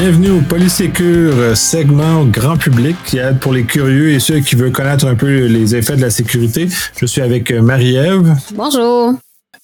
Bienvenue 0.00 0.30
au 0.30 0.40
Polysécure, 0.40 1.56
segment 1.56 2.24
grand 2.24 2.56
public 2.56 2.96
qui 3.04 3.18
aide 3.18 3.40
pour 3.40 3.52
les 3.52 3.64
curieux 3.64 4.10
et 4.10 4.20
ceux 4.20 4.38
qui 4.38 4.54
veulent 4.54 4.70
connaître 4.70 5.04
un 5.08 5.16
peu 5.16 5.46
les 5.46 5.74
effets 5.74 5.96
de 5.96 6.00
la 6.02 6.10
sécurité. 6.10 6.68
Je 6.96 7.04
suis 7.04 7.20
avec 7.20 7.50
Marie-Ève. 7.50 8.32
Bonjour. 8.54 9.14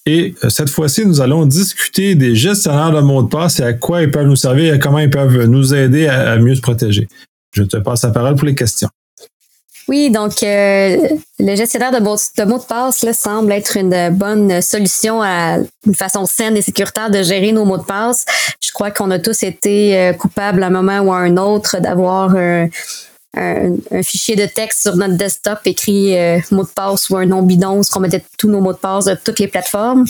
Et 0.07 0.35
cette 0.49 0.71
fois-ci, 0.71 1.07
nous 1.07 1.21
allons 1.21 1.47
discuter 1.47 2.17
des 2.17 2.35
gestionnaires 2.35 2.91
de 2.91 3.01
mots 3.01 3.23
de 3.23 3.29
passe 3.29 3.61
et 3.61 3.63
à 3.63 3.75
quoi 3.75 4.03
ils 4.03 4.11
peuvent 4.11 4.27
nous 4.27 4.35
servir 4.35 4.75
et 4.75 4.81
comment 4.81 4.99
ils 4.99 5.09
peuvent 5.09 5.45
nous 5.45 5.73
aider 5.73 6.09
à, 6.09 6.37
mieux 6.39 6.57
se 6.57 6.61
protéger. 6.61 7.07
Je 7.53 7.63
te 7.63 7.77
passe 7.77 8.03
la 8.03 8.11
parole 8.11 8.35
pour 8.35 8.47
les 8.47 8.57
questions. 8.57 8.89
Oui, 9.89 10.11
donc 10.11 10.43
euh, 10.43 10.97
le 11.39 11.57
gestionnaire 11.57 11.93
de 11.93 11.99
mots 11.99 12.17
de, 12.17 12.45
mots 12.45 12.59
de 12.59 12.65
passe 12.65 13.03
là, 13.03 13.13
semble 13.13 13.53
être 13.53 13.77
une 13.77 14.11
bonne 14.11 14.63
solution 14.63 15.23
à 15.23 15.59
une 15.87 15.95
façon 15.95 16.25
saine 16.27 16.57
et 16.57 16.63
sécuritaire 16.63 17.11
de 17.11 17.23
gérer 17.23 17.53
nos 17.53 17.65
mots 17.65 17.79
de 17.79 17.85
passe. 17.85 18.25
Je 18.63 18.73
crois 18.73 18.91
qu'on 18.91 19.11
a 19.11 19.19
tous 19.19 19.43
été 19.43 19.99
euh, 19.99 20.13
coupables 20.15 20.63
à 20.63 20.69
un 20.69 20.71
moment 20.71 21.01
ou 21.01 21.13
à 21.13 21.19
un 21.19 21.37
autre 21.37 21.81
d'avoir 21.81 22.35
un, 22.37 22.69
fichier 24.03 24.37
de 24.37 24.47
texte 24.47 24.83
sur 24.83 24.97
notre 24.97 25.17
desktop 25.17 25.59
écrit 25.65 26.17
euh, 26.17 26.39
mot 26.51 26.63
de 26.63 26.69
passe 26.69 27.11
ou 27.11 27.17
un 27.17 27.27
nom 27.27 27.43
bidon, 27.43 27.81
où 27.81 27.83
on 27.95 28.01
mettait 28.01 28.25
tous 28.39 28.49
nos 28.49 28.61
mots 28.61 28.73
de 28.73 28.79
passe 28.79 29.05
de 29.07 29.17
toutes 29.23 29.41
les 29.41 29.49
plateformes 29.49 30.05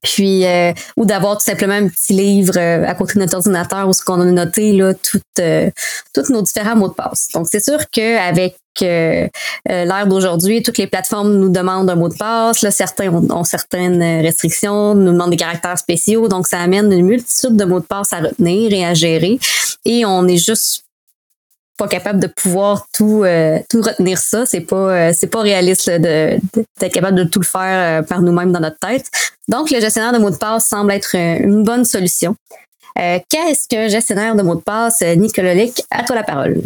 puis 0.00 0.44
euh, 0.44 0.72
ou 0.96 1.04
d'avoir 1.04 1.36
tout 1.36 1.44
simplement 1.44 1.74
un 1.74 1.88
petit 1.88 2.12
livre 2.12 2.54
euh, 2.56 2.84
à 2.86 2.94
côté 2.94 3.14
de 3.14 3.20
notre 3.20 3.36
ordinateur 3.36 3.88
où 3.88 3.92
ce 3.92 4.02
qu'on 4.02 4.20
a 4.20 4.24
noté 4.24 4.72
là 4.72 4.94
toutes 4.94 5.22
euh, 5.40 5.70
tous 6.14 6.30
nos 6.30 6.42
différents 6.42 6.76
mots 6.76 6.88
de 6.88 6.94
passe. 6.94 7.28
Donc 7.34 7.46
c'est 7.50 7.62
sûr 7.62 7.78
qu'avec 7.90 8.56
l'ère 8.80 10.06
d'aujourd'hui, 10.06 10.62
toutes 10.62 10.78
les 10.78 10.86
plateformes 10.86 11.34
nous 11.34 11.50
demandent 11.50 11.90
un 11.90 11.94
mot 11.94 12.08
de 12.08 12.16
passe. 12.16 12.62
Là, 12.62 12.70
certains 12.70 13.12
ont, 13.12 13.44
certaines 13.44 14.02
restrictions, 14.22 14.94
nous 14.94 15.12
demandent 15.12 15.30
des 15.30 15.36
caractères 15.36 15.76
spéciaux. 15.76 16.26
Donc 16.28 16.46
ça 16.46 16.58
amène 16.58 16.90
une 16.90 17.04
multitude 17.04 17.54
de 17.56 17.64
mots 17.66 17.80
de 17.80 17.84
passe 17.84 18.14
à 18.14 18.20
retenir 18.20 18.72
et 18.72 18.84
à 18.84 18.94
gérer. 18.94 19.38
Et 19.84 20.06
on 20.06 20.26
est 20.26 20.38
juste 20.38 20.84
capable 21.88 22.20
de 22.20 22.26
pouvoir 22.26 22.86
tout 22.92 23.22
euh, 23.24 23.58
tout 23.68 23.80
retenir 23.80 24.18
ça. 24.18 24.46
C'est 24.46 24.60
pas 24.60 24.76
euh, 25.08 25.12
c'est 25.14 25.26
pas 25.28 25.40
réaliste 25.42 25.88
de 25.90 26.38
d'être 26.80 26.92
capable 26.92 27.16
de 27.16 27.24
tout 27.24 27.40
le 27.40 27.46
faire 27.46 28.00
euh, 28.00 28.02
par 28.02 28.22
nous-mêmes 28.22 28.52
dans 28.52 28.60
notre 28.60 28.78
tête. 28.78 29.10
Donc 29.48 29.70
le 29.70 29.80
gestionnaire 29.80 30.12
de 30.12 30.18
mots 30.18 30.30
de 30.30 30.36
passe 30.36 30.66
semble 30.68 30.92
être 30.92 31.14
une 31.14 31.64
bonne 31.64 31.84
solution. 31.84 32.34
Qu'est-ce 32.94 33.68
qu'un 33.68 33.88
gestionnaire 33.88 34.36
de 34.36 34.42
mots 34.42 34.56
de 34.56 34.60
passe 34.60 35.00
Nicolas 35.16 35.54
Lick? 35.54 35.82
À 35.90 36.04
toi 36.04 36.14
la 36.14 36.22
parole. 36.22 36.60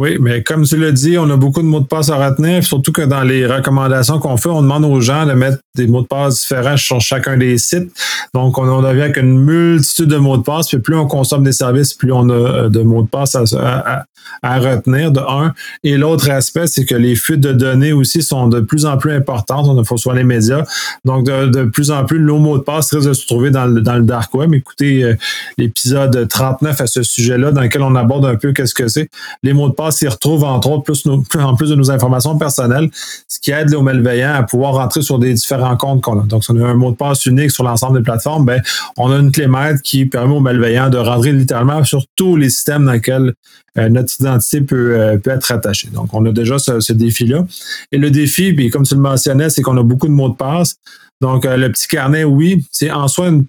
Oui, 0.00 0.16
mais 0.20 0.44
comme 0.44 0.64
tu 0.64 0.76
l'as 0.76 0.92
dit, 0.92 1.18
on 1.18 1.28
a 1.28 1.36
beaucoup 1.36 1.60
de 1.60 1.66
mots 1.66 1.80
de 1.80 1.86
passe 1.86 2.08
à 2.08 2.24
retenir, 2.24 2.62
surtout 2.62 2.92
que 2.92 3.02
dans 3.02 3.22
les 3.22 3.44
recommandations 3.46 4.20
qu'on 4.20 4.36
fait, 4.36 4.48
on 4.48 4.62
demande 4.62 4.84
aux 4.84 5.00
gens 5.00 5.26
de 5.26 5.32
mettre 5.32 5.58
des 5.74 5.88
mots 5.88 6.02
de 6.02 6.06
passe 6.06 6.38
différents 6.38 6.76
sur 6.76 7.00
chacun 7.00 7.36
des 7.36 7.58
sites. 7.58 7.90
Donc, 8.32 8.58
on, 8.58 8.80
devient 8.80 9.00
avec 9.02 9.16
une 9.16 9.40
multitude 9.40 10.06
de 10.06 10.16
mots 10.16 10.36
de 10.36 10.44
passe, 10.44 10.68
puis 10.68 10.78
plus 10.78 10.94
on 10.94 11.08
consomme 11.08 11.42
des 11.42 11.50
services, 11.50 11.94
plus 11.94 12.12
on 12.12 12.28
a 12.30 12.68
de 12.68 12.80
mots 12.82 13.02
de 13.02 13.08
passe 13.08 13.34
à, 13.34 13.42
à 13.60 14.04
retenir 14.42 15.10
de 15.10 15.20
un. 15.20 15.52
Et 15.84 15.96
l'autre 15.96 16.30
aspect, 16.30 16.66
c'est 16.66 16.84
que 16.84 16.94
les 16.94 17.16
fuites 17.16 17.40
de 17.40 17.52
données 17.52 17.92
aussi 17.92 18.22
sont 18.22 18.48
de 18.48 18.60
plus 18.60 18.86
en 18.86 18.96
plus 18.96 19.12
importantes. 19.12 19.66
On 19.68 19.84
faut 19.84 19.96
soit 19.96 20.14
les 20.14 20.24
médias. 20.24 20.64
Donc, 21.04 21.26
de, 21.26 21.64
plus 21.64 21.90
en 21.90 22.04
plus, 22.04 22.20
nos 22.20 22.38
mots 22.38 22.58
de 22.58 22.62
passe 22.62 22.92
risquent 22.92 23.08
de 23.08 23.12
se 23.12 23.26
trouver 23.26 23.50
dans 23.50 23.66
le, 23.66 23.80
dans 23.80 23.96
le 23.96 24.02
dark 24.02 24.32
web. 24.34 24.54
Écoutez 24.54 25.04
euh, 25.04 25.16
l'épisode 25.56 26.28
39 26.28 26.80
à 26.80 26.86
ce 26.86 27.02
sujet-là, 27.02 27.52
dans 27.52 27.60
lequel 27.60 27.82
on 27.82 27.94
aborde 27.94 28.26
un 28.26 28.36
peu 28.36 28.52
qu'est-ce 28.52 28.74
que 28.74 28.88
c'est. 28.88 29.08
Les 29.42 29.52
mots 29.52 29.68
de 29.68 29.74
passe 29.74 29.98
s'y 29.98 30.08
retrouvent, 30.08 30.44
entre 30.44 30.70
autres, 30.70 30.84
plus 30.84 31.04
en 31.40 31.54
plus 31.54 31.70
de 31.70 31.74
nos 31.74 31.90
informations 31.90 32.36
personnelles, 32.38 32.90
ce 33.28 33.38
qui 33.40 33.50
aide 33.50 33.74
aux 33.74 33.82
malveillants 33.82 34.34
à 34.34 34.42
pouvoir 34.42 34.74
rentrer 34.74 35.02
sur 35.02 35.18
des 35.18 35.34
différents 35.34 35.76
comptes 35.76 36.02
qu'on 36.02 36.20
a. 36.20 36.24
Donc, 36.24 36.44
si 36.44 36.50
on 36.50 36.60
a 36.60 36.66
un 36.66 36.74
mot 36.74 36.90
de 36.90 36.96
passe 36.96 37.26
unique 37.26 37.50
sur 37.50 37.64
l'ensemble 37.64 37.98
des 37.98 38.04
plateformes, 38.04 38.44
ben, 38.44 38.62
on 38.96 39.10
a 39.10 39.16
une 39.16 39.32
clé 39.32 39.46
maître 39.46 39.82
qui 39.82 40.06
permet 40.06 40.34
aux 40.34 40.40
malveillants 40.40 40.90
de 40.90 40.98
rentrer 40.98 41.32
littéralement 41.32 41.82
sur 41.84 42.04
tous 42.16 42.36
les 42.36 42.50
systèmes 42.50 42.84
dans 42.84 42.92
lesquels 42.92 43.34
notre 43.88 44.12
identité 44.20 44.60
peut, 44.60 44.98
euh, 44.98 45.18
peut 45.18 45.30
être 45.30 45.52
attachée. 45.52 45.88
Donc, 45.92 46.12
on 46.12 46.24
a 46.26 46.32
déjà 46.32 46.58
ce, 46.58 46.92
défi-là. 46.92 47.46
Et 47.92 47.98
le 47.98 48.10
défi, 48.10 48.52
puis 48.52 48.70
comme 48.70 48.82
tu 48.82 48.94
le 48.94 49.00
mentionnais, 49.00 49.50
c'est 49.50 49.62
qu'on 49.62 49.76
a 49.76 49.82
beaucoup 49.82 50.08
de 50.08 50.12
mots 50.12 50.28
de 50.28 50.36
passe. 50.36 50.76
Donc, 51.20 51.44
euh, 51.44 51.56
le 51.56 51.70
petit 51.70 51.88
carnet, 51.88 52.24
oui, 52.24 52.64
c'est 52.70 52.90
en 52.90 53.08
soi 53.08 53.28
une, 53.28 53.44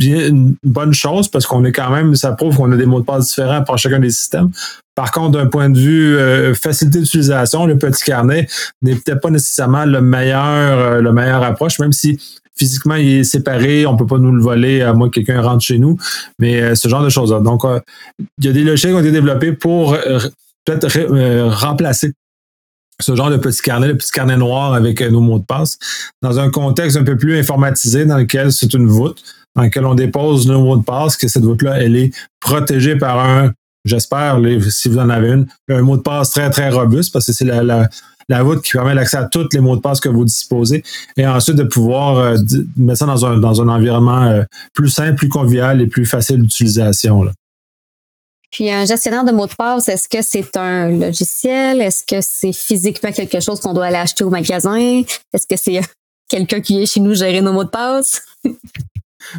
une 0.00 0.56
bonne 0.64 0.92
chose 0.92 1.28
parce 1.28 1.46
qu'on 1.46 1.64
est 1.64 1.72
quand 1.72 1.90
même, 1.90 2.14
ça 2.14 2.32
prouve 2.32 2.56
qu'on 2.56 2.70
a 2.72 2.76
des 2.76 2.86
mots 2.86 3.00
de 3.00 3.04
passe 3.04 3.28
différents 3.28 3.62
pour 3.62 3.78
chacun 3.78 4.00
des 4.00 4.10
systèmes. 4.10 4.50
Par 4.94 5.10
contre, 5.10 5.38
d'un 5.38 5.46
point 5.46 5.70
de 5.70 5.78
vue 5.78 6.54
facilité 6.54 7.00
d'utilisation, 7.00 7.66
le 7.66 7.76
petit 7.76 8.04
carnet 8.04 8.46
n'est 8.82 8.94
peut-être 8.94 9.20
pas 9.20 9.30
nécessairement 9.30 9.84
le 9.84 10.00
meilleur, 10.00 11.02
le 11.02 11.12
meilleur 11.12 11.42
approche, 11.42 11.80
même 11.80 11.92
si 11.92 12.20
physiquement, 12.56 12.94
il 12.94 13.08
est 13.08 13.24
séparé, 13.24 13.86
on 13.86 13.96
peut 13.96 14.06
pas 14.06 14.18
nous 14.18 14.32
le 14.32 14.42
voler 14.42 14.82
à 14.82 14.92
moins 14.92 15.08
que 15.08 15.14
quelqu'un 15.14 15.40
rentre 15.40 15.64
chez 15.64 15.78
nous, 15.78 15.98
mais 16.38 16.60
euh, 16.60 16.74
ce 16.74 16.88
genre 16.88 17.02
de 17.02 17.08
choses-là. 17.08 17.40
Donc, 17.40 17.64
euh, 17.64 17.80
il 18.38 18.44
y 18.44 18.48
a 18.48 18.52
des 18.52 18.64
logiciels 18.64 18.92
qui 18.92 18.96
ont 18.96 19.00
été 19.00 19.12
développés 19.12 19.52
pour 19.52 19.94
euh, 19.94 20.20
peut-être 20.64 21.50
remplacer 21.50 22.12
ce 23.00 23.16
genre 23.16 23.30
de 23.30 23.36
petit 23.36 23.60
carnet, 23.60 23.88
le 23.88 23.96
petit 23.96 24.12
carnet 24.12 24.36
noir 24.36 24.74
avec 24.74 25.00
nos 25.00 25.20
mots 25.20 25.40
de 25.40 25.44
passe, 25.44 25.78
dans 26.22 26.38
un 26.38 26.48
contexte 26.50 26.96
un 26.96 27.02
peu 27.02 27.16
plus 27.16 27.36
informatisé 27.36 28.06
dans 28.06 28.18
lequel 28.18 28.52
c'est 28.52 28.72
une 28.72 28.86
voûte, 28.86 29.22
dans 29.56 29.62
lequel 29.62 29.84
on 29.84 29.94
dépose 29.94 30.46
nos 30.46 30.62
mots 30.62 30.76
de 30.76 30.84
passe, 30.84 31.16
que 31.16 31.26
cette 31.26 31.42
voûte-là, 31.42 31.82
elle 31.82 31.96
est 31.96 32.14
protégée 32.40 32.94
par 32.94 33.18
un, 33.18 33.52
j'espère, 33.84 34.38
si 34.68 34.88
vous 34.88 34.98
en 34.98 35.10
avez 35.10 35.32
une, 35.32 35.46
un 35.68 35.82
mot 35.82 35.96
de 35.96 36.02
passe 36.02 36.30
très, 36.30 36.48
très 36.50 36.70
robuste, 36.70 37.12
parce 37.12 37.26
que 37.26 37.32
c'est 37.32 37.44
la 37.44 37.64
la 37.64 37.88
voûte 38.28 38.62
qui 38.62 38.72
permet 38.72 38.94
l'accès 38.94 39.16
à 39.16 39.24
tous 39.24 39.48
les 39.52 39.60
mots 39.60 39.76
de 39.76 39.80
passe 39.80 40.00
que 40.00 40.08
vous 40.08 40.24
disposez 40.24 40.82
et 41.16 41.26
ensuite 41.26 41.56
de 41.56 41.64
pouvoir 41.64 42.18
euh, 42.18 42.36
mettre 42.76 43.00
ça 43.00 43.06
dans 43.06 43.24
un, 43.26 43.38
dans 43.38 43.60
un 43.62 43.68
environnement 43.68 44.24
euh, 44.24 44.42
plus 44.72 44.88
simple, 44.88 45.14
plus 45.14 45.28
convivial 45.28 45.80
et 45.80 45.86
plus 45.86 46.06
facile 46.06 46.42
d'utilisation. 46.42 47.24
Puis 48.50 48.70
un 48.70 48.84
gestionnaire 48.84 49.24
de 49.24 49.32
mots 49.32 49.46
de 49.46 49.54
passe, 49.54 49.88
est-ce 49.88 50.08
que 50.08 50.22
c'est 50.22 50.56
un 50.56 50.90
logiciel? 50.90 51.80
Est-ce 51.80 52.04
que 52.04 52.20
c'est 52.20 52.52
physiquement 52.52 53.10
quelque 53.10 53.40
chose 53.40 53.60
qu'on 53.60 53.72
doit 53.72 53.86
aller 53.86 53.96
acheter 53.96 54.24
au 54.24 54.30
magasin? 54.30 55.02
Est-ce 55.32 55.46
que 55.46 55.56
c'est 55.56 55.80
quelqu'un 56.28 56.60
qui 56.60 56.82
est 56.82 56.86
chez 56.86 57.00
nous 57.00 57.14
gérer 57.14 57.40
nos 57.40 57.52
mots 57.52 57.64
de 57.64 57.70
passe? 57.70 58.22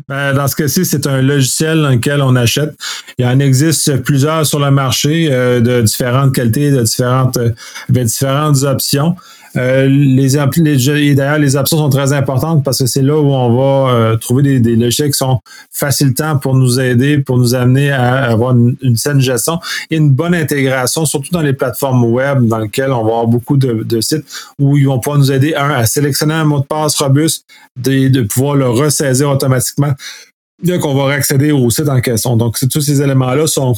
Ben, 0.08 0.34
dans 0.34 0.48
ce 0.48 0.56
cas-ci, 0.56 0.86
c'est 0.86 1.08
un 1.08 1.22
logiciel 1.22 1.82
dans 1.82 1.90
lequel 1.90 2.22
on 2.22 2.36
achète. 2.36 2.76
Il 3.18 3.26
en 3.26 3.40
existe 3.40 3.98
plusieurs 4.04 4.46
sur 4.46 4.60
le 4.60 4.72
marché 4.72 5.30
euh, 5.32 5.62
de 5.62 5.82
différentes 5.82 6.34
qualités, 6.34 6.72
de 6.72 6.82
différentes, 6.84 7.38
euh, 7.38 7.52
de 7.90 8.04
différentes 8.04 8.64
options. 8.64 9.16
Euh, 9.58 9.88
les, 9.88 10.30
les 10.58 11.16
d'ailleurs, 11.16 11.38
les 11.38 11.56
options 11.56 11.78
sont 11.78 11.90
très 11.90 12.14
importantes 12.14 12.64
parce 12.64 12.80
que 12.80 12.86
c'est 12.86 13.02
là 13.02 13.18
où 13.18 13.28
on 13.28 13.56
va 13.56 13.94
euh, 13.94 14.18
trouver 14.18 14.44
des, 14.44 14.60
des, 14.60 14.76
logiciels 14.76 15.12
qui 15.12 15.18
sont 15.18 15.40
facilitants 15.72 16.38
pour 16.38 16.56
nous 16.56 16.80
aider, 16.80 17.20
pour 17.20 17.38
nous 17.38 17.56
amener 17.56 17.92
à 17.92 18.26
avoir 18.26 18.56
une, 18.56 18.98
saine 18.98 19.22
gestion 19.22 19.60
et 19.90 19.98
une 19.98 20.12
bonne 20.12 20.36
intégration, 20.36 21.06
surtout 21.06 21.32
dans 21.32 21.42
les 21.42 21.54
plateformes 21.54 22.04
web 22.06 22.48
dans 22.48 22.60
lesquelles 22.60 22.92
on 22.92 23.04
va 23.04 23.12
avoir 23.12 23.28
beaucoup 23.28 23.58
de, 23.58 23.84
de 23.84 24.02
sites 24.02 24.26
où 24.60 24.78
ils 24.78 24.88
vont 24.88 25.00
pouvoir 25.00 25.20
nous 25.20 25.32
aider, 25.32 25.56
un, 25.56 25.70
à 25.70 25.86
sélectionner 25.86 26.34
un 26.34 26.46
mot 26.46 26.60
de 26.60 26.66
passe 26.66 26.98
robuste, 27.00 27.46
de, 27.78 28.10
de 28.10 28.22
pouvoir 28.22 28.56
le 28.56 28.70
ressaisir 28.70 29.30
automatiquement 29.30 29.94
dès 30.62 30.80
qu'on 30.80 30.96
va 30.96 31.14
accéder 31.14 31.52
au 31.52 31.70
site 31.70 31.90
en 31.90 32.02
question. 32.02 32.36
Donc, 32.38 32.58
tous 32.70 32.82
ces 32.82 33.02
éléments-là 33.02 33.48
sont 33.48 33.76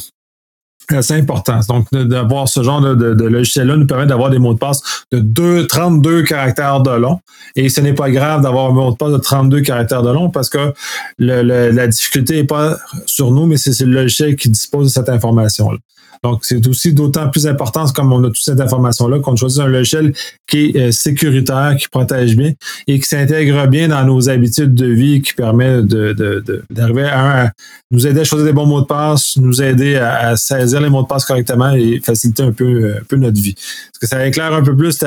c'est 1.00 1.14
important. 1.14 1.60
Donc, 1.68 1.86
d'avoir 1.92 2.48
ce 2.48 2.62
genre 2.62 2.80
de, 2.80 3.24
logiciel-là 3.24 3.76
nous 3.76 3.86
permet 3.86 4.06
d'avoir 4.06 4.30
des 4.30 4.38
mots 4.38 4.54
de 4.54 4.58
passe 4.58 4.80
de 5.12 5.20
2, 5.20 5.66
32 5.66 6.22
caractères 6.22 6.80
de 6.80 6.90
long. 6.90 7.20
Et 7.56 7.68
ce 7.68 7.80
n'est 7.80 7.94
pas 7.94 8.10
grave 8.10 8.42
d'avoir 8.42 8.70
un 8.70 8.72
mot 8.72 8.90
de 8.90 8.96
passe 8.96 9.12
de 9.12 9.18
32 9.18 9.60
caractères 9.60 10.02
de 10.02 10.10
long 10.10 10.30
parce 10.30 10.48
que 10.48 10.72
la 11.18 11.86
difficulté 11.86 12.36
n'est 12.36 12.44
pas 12.44 12.76
sur 13.06 13.30
nous, 13.30 13.46
mais 13.46 13.56
c'est 13.56 13.78
le 13.84 13.92
logiciel 13.92 14.36
qui 14.36 14.48
dispose 14.48 14.86
de 14.86 14.92
cette 14.92 15.08
information-là. 15.08 15.78
Donc, 16.24 16.44
c'est 16.44 16.66
aussi 16.66 16.92
d'autant 16.92 17.28
plus 17.28 17.46
important, 17.46 17.86
comme 17.88 18.12
on 18.12 18.22
a 18.24 18.28
toute 18.28 18.42
cette 18.42 18.60
information-là, 18.60 19.20
qu'on 19.20 19.36
choisit 19.36 19.60
un 19.60 19.68
logiciel 19.68 20.12
qui 20.46 20.70
est 20.70 20.76
euh, 20.76 20.90
sécuritaire, 20.90 21.76
qui 21.78 21.88
protège 21.88 22.36
bien 22.36 22.52
et 22.86 22.98
qui 22.98 23.08
s'intègre 23.08 23.66
bien 23.66 23.88
dans 23.88 24.04
nos 24.04 24.28
habitudes 24.28 24.74
de 24.74 24.86
vie, 24.86 25.22
qui 25.22 25.34
permet 25.34 25.82
d'arriver 25.82 27.04
à, 27.04 27.52
nous 27.90 28.06
aider 28.06 28.20
à 28.20 28.24
choisir 28.24 28.46
des 28.46 28.52
bons 28.52 28.66
mots 28.66 28.80
de 28.80 28.86
passe, 28.86 29.36
nous 29.36 29.62
aider 29.62 29.96
à, 29.96 30.36
saisir 30.36 30.80
les 30.80 30.90
mots 30.90 31.02
de 31.02 31.08
passe 31.08 31.24
correctement 31.24 31.70
et 31.72 32.00
faciliter 32.00 32.42
un 32.42 32.52
peu, 32.52 32.96
un 33.00 33.04
peu 33.04 33.16
notre 33.16 33.40
vie. 33.40 33.54
Est-ce 33.56 33.98
que 34.00 34.06
ça 34.06 34.26
éclaire 34.26 34.52
un 34.52 34.62
peu 34.62 34.76
plus 34.76 34.98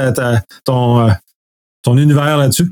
ton, 0.65 1.07
euh, 1.07 1.11
ton 1.83 1.97
univers 1.97 2.37
là-dessus? 2.37 2.71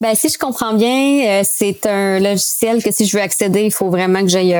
Ben, 0.00 0.14
si 0.14 0.28
je 0.28 0.38
comprends 0.38 0.74
bien, 0.74 1.40
euh, 1.40 1.42
c'est 1.44 1.86
un 1.86 2.18
logiciel 2.18 2.82
que 2.82 2.90
si 2.90 3.06
je 3.06 3.16
veux 3.16 3.22
accéder, 3.22 3.62
il 3.62 3.72
faut 3.72 3.88
vraiment 3.88 4.20
que 4.22 4.28
j'aille 4.28 4.56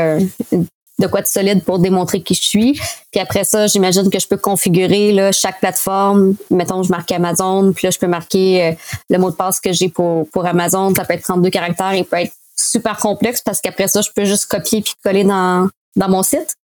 de 1.03 1.07
quoi 1.09 1.21
de 1.21 1.27
solide 1.27 1.63
pour 1.65 1.79
démontrer 1.79 2.23
qui 2.23 2.35
je 2.35 2.43
suis. 2.43 2.81
Puis 3.11 3.21
après 3.21 3.45
ça, 3.45 3.67
j'imagine 3.67 4.09
que 4.09 4.19
je 4.19 4.27
peux 4.27 4.37
configurer 4.37 5.31
chaque 5.33 5.61
plateforme. 5.61 6.35
Mettons, 6.51 6.83
je 6.83 6.91
marque 6.91 7.11
Amazon, 7.13 7.73
puis 7.73 7.87
là, 7.87 7.91
je 7.91 7.99
peux 7.99 8.07
marquer 8.07 8.65
euh, 8.65 8.73
le 9.11 9.19
mot 9.19 9.31
de 9.31 9.37
passe 9.37 9.61
que 9.61 9.73
j'ai 9.73 9.89
pour, 9.89 10.27
Amazon. 10.45 10.95
Ça 10.95 11.05
peut 11.05 11.15
être 11.15 11.23
32 11.23 11.51
caractères 11.51 11.93
et 11.93 12.05
peut 12.05 12.17
être 12.17 12.33
super 12.57 12.97
complexe 12.97 13.41
parce 13.41 13.61
qu'après 13.61 13.89
ça, 13.89 14.01
je 14.01 14.11
peux 14.15 14.25
juste 14.25 14.47
copier 14.47 14.83
puis 14.83 14.95
coller 15.03 15.25
dans 15.25 15.69
mon 15.97 16.23
site. 16.23 16.57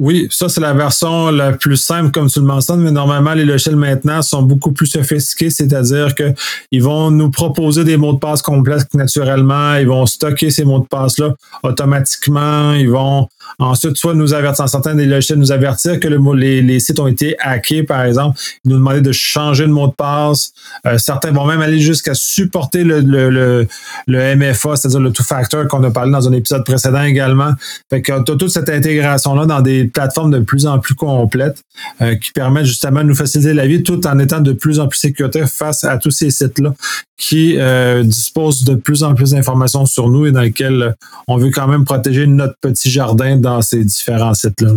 Oui, 0.00 0.28
ça 0.30 0.48
c'est 0.48 0.62
la 0.62 0.72
version 0.72 1.30
la 1.30 1.52
plus 1.52 1.76
simple 1.76 2.10
comme 2.10 2.30
tu 2.30 2.40
le 2.40 2.46
mentionnes, 2.46 2.80
mais 2.80 2.90
normalement 2.90 3.34
les 3.34 3.44
logiciels 3.44 3.76
maintenant 3.76 4.22
sont 4.22 4.40
beaucoup 4.40 4.72
plus 4.72 4.86
sophistiqués, 4.86 5.50
c'est-à-dire 5.50 6.14
que 6.14 6.32
ils 6.70 6.82
vont 6.82 7.10
nous 7.10 7.30
proposer 7.30 7.84
des 7.84 7.98
mots 7.98 8.14
de 8.14 8.18
passe 8.18 8.40
complexes 8.40 8.86
naturellement, 8.94 9.74
ils 9.74 9.86
vont 9.86 10.06
stocker 10.06 10.48
ces 10.48 10.64
mots 10.64 10.78
de 10.78 10.86
passe 10.86 11.18
là 11.18 11.34
automatiquement, 11.62 12.72
ils 12.72 12.88
vont 12.88 13.28
ensuite 13.58 13.98
soit 13.98 14.14
nous 14.14 14.32
avertir, 14.32 14.66
certains 14.70 14.94
des 14.94 15.04
logiciels 15.04 15.38
nous 15.38 15.52
avertir 15.52 16.00
que 16.00 16.08
les, 16.08 16.80
sites 16.80 16.98
ont 16.98 17.06
été 17.06 17.36
hackés 17.38 17.82
par 17.82 18.02
exemple, 18.04 18.40
ils 18.64 18.70
nous 18.70 18.78
demander 18.78 19.02
de 19.02 19.12
changer 19.12 19.66
de 19.66 19.70
mot 19.70 19.88
de 19.88 19.92
passe, 19.92 20.54
euh, 20.86 20.96
certains 20.96 21.30
vont 21.30 21.44
même 21.44 21.60
aller 21.60 21.78
jusqu'à 21.78 22.14
supporter 22.14 22.84
le, 22.84 23.00
le, 23.00 23.28
le, 23.28 23.68
le 24.06 24.34
MFA, 24.34 24.76
c'est-à-dire 24.76 25.00
le 25.00 25.12
two 25.12 25.24
factor 25.24 25.68
qu'on 25.68 25.84
a 25.84 25.90
parlé 25.90 26.10
dans 26.10 26.26
un 26.26 26.32
épisode 26.32 26.64
précédent 26.64 27.02
également. 27.02 27.50
Fait 27.90 28.00
que 28.00 28.12
as 28.12 28.22
toute 28.22 28.48
cette 28.48 28.70
intégration 28.70 29.34
là 29.34 29.44
dans 29.44 29.60
des 29.60 29.89
plateforme 29.92 30.30
de 30.30 30.40
plus 30.40 30.66
en 30.66 30.78
plus 30.78 30.94
complète 30.94 31.62
euh, 32.00 32.16
qui 32.16 32.32
permet 32.32 32.64
justement 32.64 33.00
de 33.00 33.06
nous 33.06 33.14
faciliter 33.14 33.54
la 33.54 33.66
vie 33.66 33.82
tout 33.82 34.06
en 34.06 34.18
étant 34.18 34.40
de 34.40 34.52
plus 34.52 34.80
en 34.80 34.88
plus 34.88 34.98
sécuritaire 34.98 35.48
face 35.48 35.84
à 35.84 35.98
tous 35.98 36.10
ces 36.10 36.30
sites-là 36.30 36.74
qui 37.16 37.56
euh, 37.58 38.02
disposent 38.02 38.64
de 38.64 38.74
plus 38.74 39.02
en 39.02 39.14
plus 39.14 39.30
d'informations 39.30 39.86
sur 39.86 40.08
nous 40.08 40.26
et 40.26 40.32
dans 40.32 40.40
lesquels 40.40 40.94
on 41.28 41.36
veut 41.36 41.50
quand 41.50 41.66
même 41.66 41.84
protéger 41.84 42.26
notre 42.26 42.54
petit 42.60 42.90
jardin 42.90 43.36
dans 43.36 43.62
ces 43.62 43.84
différents 43.84 44.34
sites-là. 44.34 44.72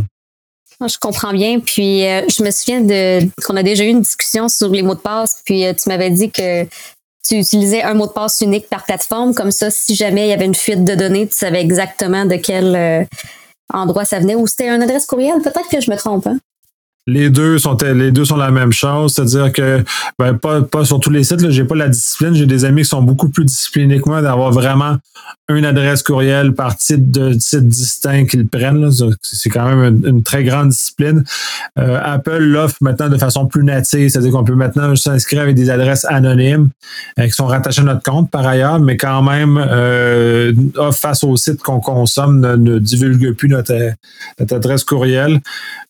Je 0.85 0.97
comprends 0.99 1.31
bien. 1.31 1.59
Puis 1.59 2.05
euh, 2.05 2.23
je 2.27 2.43
me 2.43 2.51
souviens 2.51 2.81
de 2.81 3.25
qu'on 3.45 3.55
a 3.55 3.63
déjà 3.63 3.85
eu 3.85 3.89
une 3.89 4.01
discussion 4.01 4.49
sur 4.49 4.69
les 4.69 4.81
mots 4.81 4.95
de 4.95 4.99
passe. 4.99 5.41
Puis 5.45 5.63
tu 5.81 5.87
m'avais 5.87 6.09
dit 6.09 6.29
que 6.29 6.65
tu 7.27 7.35
utilisais 7.35 7.81
un 7.83 7.93
mot 7.93 8.07
de 8.07 8.11
passe 8.11 8.41
unique 8.41 8.67
par 8.69 8.83
plateforme. 8.83 9.33
Comme 9.33 9.51
ça, 9.51 9.69
si 9.71 9.95
jamais 9.95 10.27
il 10.27 10.29
y 10.29 10.33
avait 10.33 10.45
une 10.45 10.55
fuite 10.55 10.83
de 10.83 10.95
données, 10.95 11.27
tu 11.27 11.35
savais 11.35 11.61
exactement 11.61 12.25
de 12.25 12.35
endroit 13.73 14.05
ça 14.05 14.19
venait 14.19 14.35
ou 14.35 14.47
c'était 14.47 14.69
une 14.69 14.81
adresse 14.81 15.05
courriel? 15.05 15.41
Peut-être 15.41 15.69
que 15.69 15.81
je 15.81 15.91
me 15.91 15.97
trompe. 15.97 16.27
Hein? 16.27 16.37
Les 17.05 17.29
deux 17.29 17.59
sont 17.59 17.77
les 17.81 18.11
deux 18.11 18.23
sont 18.23 18.37
la 18.37 18.51
même 18.51 18.71
chose, 18.71 19.13
c'est-à-dire 19.13 19.51
que 19.51 19.83
ben, 20.17 20.35
pas, 20.35 20.85
sur 20.85 21.01
tous 21.01 21.09
les 21.09 21.25
sites, 21.25 21.49
j'ai 21.49 21.65
pas 21.65 21.75
la 21.75 21.89
discipline. 21.89 22.33
J'ai 22.33 22.45
des 22.45 22.63
amis 22.63 22.83
qui 22.83 22.89
sont 22.89 23.03
beaucoup 23.03 23.27
plus 23.27 23.43
disciplinés 23.43 23.99
que 23.99 24.07
moi 24.07 24.21
d'avoir 24.21 24.51
vraiment 24.51 24.97
une 25.49 25.65
adresse 25.65 26.01
courriel 26.01 26.53
par 26.53 26.77
titre 26.77 27.03
de 27.05 27.37
site 27.37 27.67
distinct 27.67 28.25
qu'ils 28.25 28.47
prennent. 28.47 28.89
C'est 29.21 29.49
quand 29.49 29.75
même 29.75 30.01
une, 30.05 30.23
très 30.23 30.45
grande 30.45 30.69
discipline. 30.69 31.25
Euh, 31.77 31.99
Apple 32.01 32.37
l'offre 32.37 32.77
maintenant 32.79 33.09
de 33.09 33.17
façon 33.17 33.47
plus 33.47 33.63
native, 33.65 34.09
c'est-à-dire 34.09 34.31
qu'on 34.31 34.45
peut 34.45 34.55
maintenant 34.55 34.95
s'inscrire 34.95 35.41
avec 35.41 35.55
des 35.55 35.69
adresses 35.69 36.05
anonymes 36.05 36.69
euh, 37.19 37.25
qui 37.25 37.31
sont 37.31 37.47
rattachées 37.47 37.81
à 37.81 37.85
notre 37.85 38.03
compte 38.03 38.31
par 38.31 38.47
ailleurs, 38.47 38.79
mais 38.79 38.95
quand 38.95 39.21
même 39.21 39.57
euh, 39.57 40.53
face 40.93 41.25
au 41.25 41.35
site 41.35 41.61
qu'on 41.61 41.81
consomme 41.81 42.39
ne, 42.39 42.79
divulgue 42.79 43.33
plus 43.33 43.49
notre, 43.49 43.73
adresse 44.39 44.85
courriel. 44.85 45.41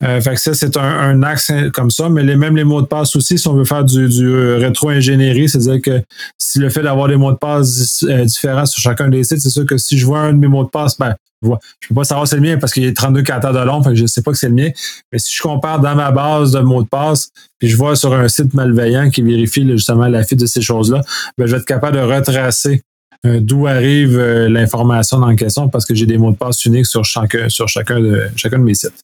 Ça, 0.01 0.54
c'est 0.54 0.77
un 0.77 1.02
un 1.03 1.23
axe 1.23 1.51
comme 1.73 1.89
ça, 1.89 2.09
mais 2.09 2.23
les, 2.23 2.35
même 2.35 2.55
les 2.55 2.63
mots 2.63 2.81
de 2.81 2.88
passe 2.88 3.15
aussi, 3.15 3.38
si 3.38 3.47
on 3.47 3.53
veut 3.53 3.65
faire 3.65 3.83
du, 3.83 4.07
euh, 4.21 4.57
rétro-ingénierie, 4.57 5.50
c'est-à-dire 5.50 5.81
que 5.81 6.01
si 6.38 6.59
le 6.59 6.69
fait 6.69 6.81
d'avoir 6.81 7.07
des 7.07 7.15
mots 7.15 7.31
de 7.31 7.38
passe 7.38 8.03
euh, 8.03 8.25
différents 8.25 8.65
sur 8.65 8.81
chacun 8.81 9.09
des 9.09 9.23
sites, 9.23 9.39
c'est 9.39 9.50
sûr 9.50 9.65
que 9.65 9.77
si 9.77 9.97
je 9.97 10.05
vois 10.05 10.19
un 10.19 10.33
de 10.33 10.38
mes 10.38 10.47
mots 10.47 10.63
de 10.63 10.69
passe, 10.69 10.97
ben, 10.97 11.15
je 11.41 11.50
ne 11.50 11.55
peux 11.89 11.95
pas 11.95 12.03
savoir 12.05 12.25
si 12.25 12.31
c'est 12.31 12.38
le 12.38 12.41
mien 12.41 12.57
parce 12.57 12.71
qu'il 12.71 12.88
a 12.88 12.94
32 12.94 13.21
caractères 13.21 13.53
de 13.53 13.59
long, 13.59 13.81
je 13.94 14.01
ne 14.01 14.07
sais 14.07 14.21
pas 14.21 14.31
que 14.31 14.38
c'est 14.38 14.47
le 14.47 14.55
mien. 14.55 14.69
Mais 15.11 15.19
si 15.19 15.35
je 15.35 15.41
compare 15.41 15.79
dans 15.79 15.95
ma 15.95 16.11
base 16.11 16.51
de 16.51 16.59
mots 16.59 16.83
de 16.83 16.88
passe, 16.88 17.29
puis 17.59 17.67
je 17.67 17.75
vois 17.75 17.95
sur 17.95 18.13
un 18.13 18.27
site 18.29 18.53
malveillant 18.53 19.09
qui 19.09 19.21
vérifie 19.21 19.67
justement 19.69 20.07
la 20.07 20.23
fuite 20.23 20.39
de 20.39 20.45
ces 20.45 20.61
choses-là, 20.61 21.01
ben, 21.38 21.45
je 21.45 21.51
vais 21.51 21.57
être 21.57 21.65
capable 21.65 21.97
de 21.97 22.01
retracer 22.01 22.81
euh, 23.25 23.39
d'où 23.41 23.67
arrive 23.67 24.19
l'information 24.19 25.19
dans 25.19 25.27
la 25.27 25.35
question 25.35 25.67
parce 25.67 25.85
que 25.85 25.94
j'ai 25.94 26.06
des 26.06 26.17
mots 26.17 26.31
de 26.31 26.38
passe 26.38 26.63
uniques 26.65 26.85
sur 26.85 27.03
chacun, 27.03 27.49
sur 27.49 27.67
chacun 27.67 27.99
de, 27.99 28.23
chacun 28.35 28.59
de 28.59 28.63
mes 28.63 28.73
sites 28.73 29.03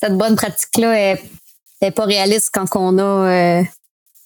cette 0.00 0.16
bonne 0.16 0.36
pratique-là 0.36 1.16
est, 1.80 1.90
pas 1.90 2.04
réaliste 2.04 2.50
quand 2.52 2.66
on 2.76 2.98
a 2.98 3.02
euh, 3.02 3.62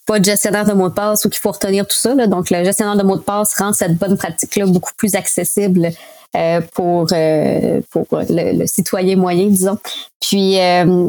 pas 0.06 0.18
de 0.18 0.24
gestionnaire 0.24 0.64
de 0.64 0.72
mots 0.72 0.88
de 0.88 0.94
passe 0.94 1.24
ou 1.24 1.30
qu'il 1.30 1.40
faut 1.40 1.52
retenir 1.52 1.86
tout 1.86 1.96
ça. 1.96 2.14
Donc, 2.26 2.50
le 2.50 2.64
gestionnaire 2.64 2.96
de 2.96 3.02
mots 3.02 3.16
de 3.16 3.22
passe 3.22 3.54
rend 3.54 3.72
cette 3.72 3.96
bonne 3.96 4.16
pratique-là 4.16 4.66
beaucoup 4.66 4.92
plus 4.96 5.14
accessible 5.14 5.90
euh, 6.36 6.60
pour, 6.74 7.08
euh, 7.12 7.80
pour 7.90 8.06
le, 8.10 8.66
citoyen 8.66 9.16
moyen, 9.16 9.46
disons. 9.46 9.78
Puis, 10.20 10.56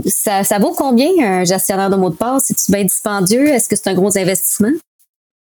ça, 0.07 0.43
ça 0.43 0.59
vaut 0.59 0.73
combien 0.73 1.09
un 1.19 1.43
gestionnaire 1.43 1.89
de 1.89 1.95
mots 1.95 2.09
de 2.09 2.15
passe? 2.15 2.45
C'est-tu 2.47 2.71
bien 2.71 2.83
dispendieux? 2.83 3.47
Est-ce 3.47 3.69
que 3.69 3.75
c'est 3.75 3.89
un 3.89 3.93
gros 3.93 4.17
investissement? 4.17 4.71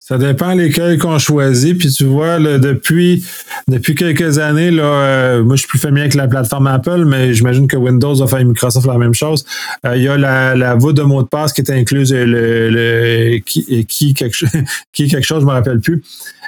Ça 0.09 0.17
dépend 0.17 0.56
lesquels 0.56 0.97
qu'on 0.97 1.19
choisit. 1.19 1.77
Puis 1.77 1.91
tu 1.91 2.06
vois, 2.06 2.39
depuis, 2.39 3.23
depuis 3.67 3.94
quelques 3.94 4.39
années, 4.39 4.71
là, 4.71 4.83
euh, 4.83 5.44
moi 5.44 5.56
je 5.56 5.59
suis 5.59 5.67
plus 5.67 5.77
familier 5.77 6.01
avec 6.01 6.15
la 6.15 6.27
plateforme 6.27 6.65
Apple, 6.65 7.06
mais 7.06 7.35
j'imagine 7.35 7.67
que 7.67 7.77
Windows 7.77 8.19
a 8.19 8.27
fait 8.27 8.44
Microsoft 8.44 8.88
la 8.88 8.97
même 8.97 9.13
chose. 9.13 9.45
Euh, 9.85 9.95
il 9.95 10.01
y 10.01 10.07
a 10.07 10.17
la, 10.17 10.56
la 10.56 10.73
voûte 10.73 10.97
de 10.97 11.03
mot 11.03 11.21
de 11.21 11.27
passe 11.27 11.53
qui 11.53 11.61
est 11.61 11.69
incluse, 11.69 12.11
le, 12.11 12.25
le 12.71 13.38
qui, 13.45 13.85
qui, 13.85 14.15
quelque, 14.15 14.47
qui 14.94 15.07
quelque 15.09 15.27
chose, 15.27 15.41
je 15.41 15.45
me 15.45 15.51
rappelle 15.51 15.79
plus. 15.79 16.01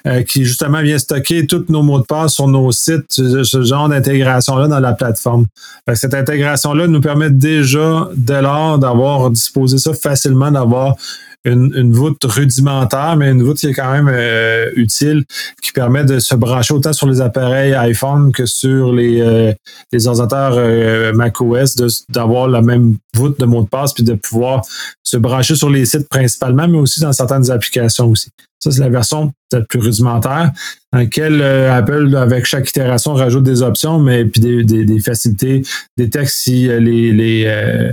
Euh, 0.07 0.23
qui 0.23 0.45
justement 0.45 0.81
vient 0.81 0.97
stocker 0.97 1.45
tous 1.45 1.65
nos 1.69 1.83
mots 1.83 1.99
de 1.99 2.05
passe 2.05 2.33
sur 2.33 2.47
nos 2.47 2.71
sites, 2.71 3.05
ce, 3.11 3.61
genre 3.61 3.87
d'intégration-là 3.87 4.67
dans 4.67 4.79
la 4.79 4.93
plateforme. 4.93 5.45
cette 5.93 6.15
intégration-là 6.15 6.87
nous 6.87 7.01
permet 7.01 7.29
déjà, 7.29 8.09
dès 8.15 8.41
lors, 8.41 8.79
d'avoir 8.79 9.29
disposé 9.29 9.77
ça 9.77 9.93
facilement, 9.93 10.49
d'avoir 10.49 10.95
une, 11.45 11.91
voûte 11.91 12.23
rudimentaire, 12.23 13.15
mais 13.17 13.31
une 13.31 13.43
voûte 13.43 13.57
qui 13.57 13.67
est 13.67 13.73
quand 13.73 13.91
même 13.91 14.09
euh, 14.11 14.69
utile, 14.75 15.25
qui 15.61 15.71
permet 15.71 16.03
de 16.03 16.19
se 16.19 16.35
brancher 16.35 16.73
autant 16.73 16.93
sur 16.93 17.07
les 17.07 17.21
appareils 17.21 17.73
iPhone 17.73 18.31
que 18.31 18.45
sur 18.45 18.93
les, 18.93 19.21
euh, 19.21 19.51
les 19.91 20.07
ordinateurs 20.07 20.53
euh, 20.55 21.13
macOS, 21.13 21.75
d'avoir 22.09 22.47
la 22.47 22.61
même 22.61 22.97
voûte 23.15 23.39
de 23.39 23.45
mot 23.45 23.63
de 23.63 23.67
passe, 23.67 23.93
puis 23.93 24.03
de 24.03 24.13
pouvoir 24.13 24.63
se 25.03 25.17
brancher 25.17 25.55
sur 25.55 25.69
les 25.69 25.85
sites 25.85 26.07
principalement, 26.09 26.67
mais 26.67 26.77
aussi 26.77 27.01
dans 27.01 27.13
certaines 27.13 27.49
applications 27.49 28.09
aussi. 28.09 28.29
Ça, 28.59 28.69
c'est 28.69 28.81
la 28.81 28.89
version 28.89 29.33
peut-être 29.49 29.67
plus 29.67 29.79
rudimentaire, 29.79 30.51
dans 30.93 30.99
laquelle 30.99 31.41
Apple, 31.41 32.15
avec 32.15 32.45
chaque 32.45 32.69
itération, 32.69 33.15
rajoute 33.15 33.43
des 33.43 33.63
options, 33.63 33.97
mais 33.97 34.25
puis 34.25 34.39
des, 34.63 34.99
facilités, 34.99 35.63
des 35.97 36.11
textes 36.11 36.41
si 36.41 36.67
les, 36.67 37.11
les, 37.11 37.91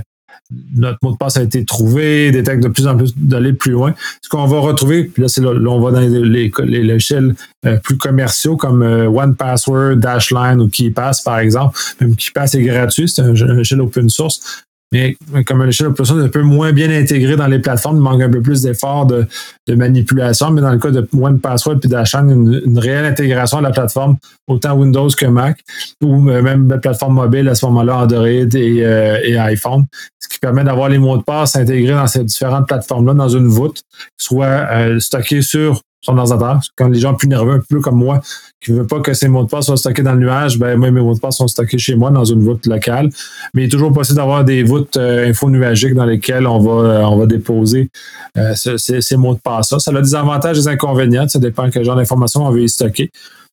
notre 0.75 0.97
mot 1.03 1.11
de 1.11 1.17
passe 1.17 1.37
a 1.37 1.43
été 1.43 1.63
trouvé, 1.63 2.31
détecte 2.31 2.63
de 2.63 2.69
plus 2.69 2.87
en 2.87 2.97
plus 2.97 3.13
d'aller 3.15 3.53
plus 3.53 3.71
loin. 3.71 3.93
Ce 4.21 4.29
qu'on 4.29 4.45
va 4.45 4.59
retrouver, 4.59 5.03
puis 5.05 5.21
là, 5.21 5.27
c'est 5.27 5.41
là, 5.41 5.51
on 5.51 5.79
va 5.79 5.91
dans 5.91 5.99
les, 5.99 6.51
les, 6.65 6.93
échelles 6.93 7.35
euh, 7.65 7.77
plus 7.77 7.97
commerciaux 7.97 8.57
comme 8.57 8.81
euh, 8.81 9.07
One 9.07 9.35
Password, 9.35 9.97
Dashline 9.97 10.59
ou 10.59 10.67
KeyPass, 10.67 11.21
par 11.21 11.39
exemple. 11.39 11.77
Même 12.01 12.15
KeyPass 12.15 12.55
est 12.55 12.63
gratuit, 12.63 13.07
c'est 13.07 13.21
un, 13.21 13.35
un 13.35 13.59
échelle 13.59 13.81
open 13.81 14.09
source. 14.09 14.65
Mais 14.91 15.15
comme 15.45 15.61
un 15.61 15.67
échelle 15.67 15.87
d'opération 15.87 16.17
un 16.17 16.29
peu 16.29 16.41
moins 16.41 16.71
bien 16.71 16.89
intégré 16.89 17.35
dans 17.35 17.45
les 17.45 17.59
plateformes, 17.59 17.97
il 17.97 18.01
manque 18.01 18.23
un 18.23 18.29
peu 18.29 18.41
plus 18.41 18.63
d'efforts 18.63 19.05
de, 19.05 19.27
de, 19.67 19.75
manipulation. 19.75 20.49
Mais 20.49 20.61
dans 20.61 20.71
le 20.71 20.79
cas 20.79 20.89
de 20.89 21.07
One 21.15 21.39
Password 21.39 21.79
puis 21.79 21.89
d'Achan, 21.89 22.27
une, 22.27 22.59
une, 22.65 22.79
réelle 22.79 23.05
intégration 23.05 23.59
de 23.59 23.63
la 23.63 23.71
plateforme, 23.71 24.17
autant 24.47 24.73
Windows 24.73 25.09
que 25.09 25.27
Mac, 25.27 25.59
ou 26.01 26.29
euh, 26.29 26.41
même 26.41 26.67
la 26.67 26.79
plateforme 26.79 27.13
mobile 27.13 27.47
à 27.49 27.55
ce 27.55 27.67
moment-là, 27.67 27.97
Android 27.97 28.25
et, 28.25 28.49
euh, 28.55 29.19
et, 29.23 29.37
iPhone, 29.37 29.85
ce 30.19 30.27
qui 30.27 30.39
permet 30.39 30.63
d'avoir 30.63 30.89
les 30.89 30.97
mots 30.97 31.17
de 31.17 31.23
passe 31.23 31.55
intégrés 31.55 31.93
dans 31.93 32.07
ces 32.07 32.23
différentes 32.23 32.67
plateformes-là 32.67 33.13
dans 33.13 33.29
une 33.29 33.47
voûte, 33.47 33.83
soit 34.17 34.45
euh, 34.71 34.99
stockés 34.99 35.43
sur 35.43 35.81
son 36.01 36.17
ordinateur. 36.17 36.59
Quand 36.75 36.87
les 36.87 36.99
gens 36.99 37.13
plus 37.13 37.27
nerveux, 37.27 37.53
un 37.53 37.61
peu 37.67 37.79
comme 37.81 37.97
moi, 37.97 38.21
qui 38.61 38.71
ne 38.71 38.77
veulent 38.77 38.87
pas 38.87 38.99
que 38.99 39.13
ces 39.13 39.27
mots 39.27 39.43
de 39.43 39.49
passe 39.49 39.65
soient 39.65 39.77
stockés 39.77 40.01
dans 40.01 40.13
le 40.13 40.19
nuage, 40.19 40.57
ben 40.57 40.77
moi, 40.77 40.91
mes 40.91 41.01
mots 41.01 41.13
de 41.13 41.19
passe 41.19 41.37
sont 41.37 41.47
stockés 41.47 41.77
chez 41.77 41.95
moi 41.95 42.09
dans 42.11 42.25
une 42.25 42.43
voûte 42.43 42.65
locale. 42.65 43.09
Mais 43.53 43.63
il 43.63 43.65
est 43.65 43.69
toujours 43.69 43.91
possible 43.91 44.17
d'avoir 44.17 44.45
des 44.45 44.63
voûtes 44.63 44.97
euh, 44.97 45.29
info-nuagiques 45.29 45.93
dans 45.93 46.05
lesquelles 46.05 46.47
on 46.47 46.59
va, 46.59 46.89
euh, 46.89 47.03
on 47.03 47.17
va 47.17 47.25
déposer 47.25 47.89
euh, 48.37 48.53
ces, 48.55 49.17
mots 49.17 49.33
de 49.33 49.39
passe-là. 49.39 49.79
Ça 49.79 49.91
a 49.91 50.01
des 50.01 50.15
avantages 50.15 50.57
et 50.57 50.61
des 50.61 50.67
inconvénients. 50.67 51.27
Ça 51.27 51.39
dépend 51.39 51.69
quel 51.69 51.83
genre 51.83 51.95
d'informations 51.95 52.45
on 52.45 52.51
veut 52.51 52.63
y 52.63 52.69
stocker. 52.69 53.09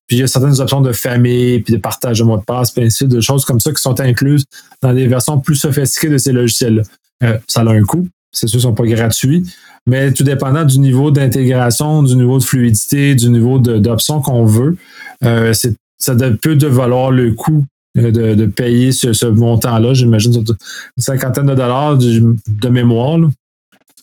Puis 0.07 0.19
il 0.19 0.21
y 0.21 0.23
a 0.23 0.29
certaines 0.29 0.61
options 0.61 0.81
de 0.81 0.93
famille, 0.93 1.61
puis 1.61 1.75
de 1.75 1.81
partage 1.81 2.21
de 2.21 2.25
mots 2.25 2.37
de 2.37 2.45
passe, 2.45 2.71
puis 2.71 2.85
ainsi 2.85 3.09
de 3.09 3.21
choses 3.21 3.45
comme 3.45 3.59
ça 3.59 3.73
qui 3.73 3.83
sont 3.83 3.99
incluses 4.01 4.45
dans 4.81 4.95
des 4.95 5.09
versions 5.09 5.41
plus 5.41 5.57
sophistiquées 5.57 6.11
de 6.11 6.19
ces 6.19 6.31
logiciels-là. 6.31 7.39
ça 7.49 7.63
a 7.63 7.71
un 7.71 7.83
coût. 7.83 8.07
C'est 8.37 8.49
sûr, 8.49 8.59
ils 8.59 8.61
ne 8.61 8.69
sont 8.69 8.75
pas 8.75 8.87
gratuits, 8.87 9.45
mais 9.87 10.13
tout 10.13 10.25
dépendant 10.25 10.65
du 10.65 10.79
niveau 10.79 11.11
d'intégration, 11.11 12.03
du 12.03 12.17
niveau 12.17 12.39
de 12.39 12.45
fluidité, 12.45 13.15
du 13.15 13.31
niveau 13.31 13.59
d'options 13.59 14.21
qu'on 14.21 14.45
veut, 14.45 14.77
euh, 15.25 15.55
ça 15.99 16.15
peut 16.43 16.57
de 16.57 16.67
valoir 16.67 17.11
le 17.11 17.33
coût 17.33 17.65
euh, 17.97 18.11
de, 18.11 18.47
payer 18.47 18.93
ce, 18.93 19.27
montant-là. 19.27 19.95
J'imagine 19.95 20.35
une 20.35 20.45
cinquantaine 20.99 21.47
de 21.47 21.55
dollars 21.55 21.97
de, 21.97 22.69
mémoire. 22.69 23.19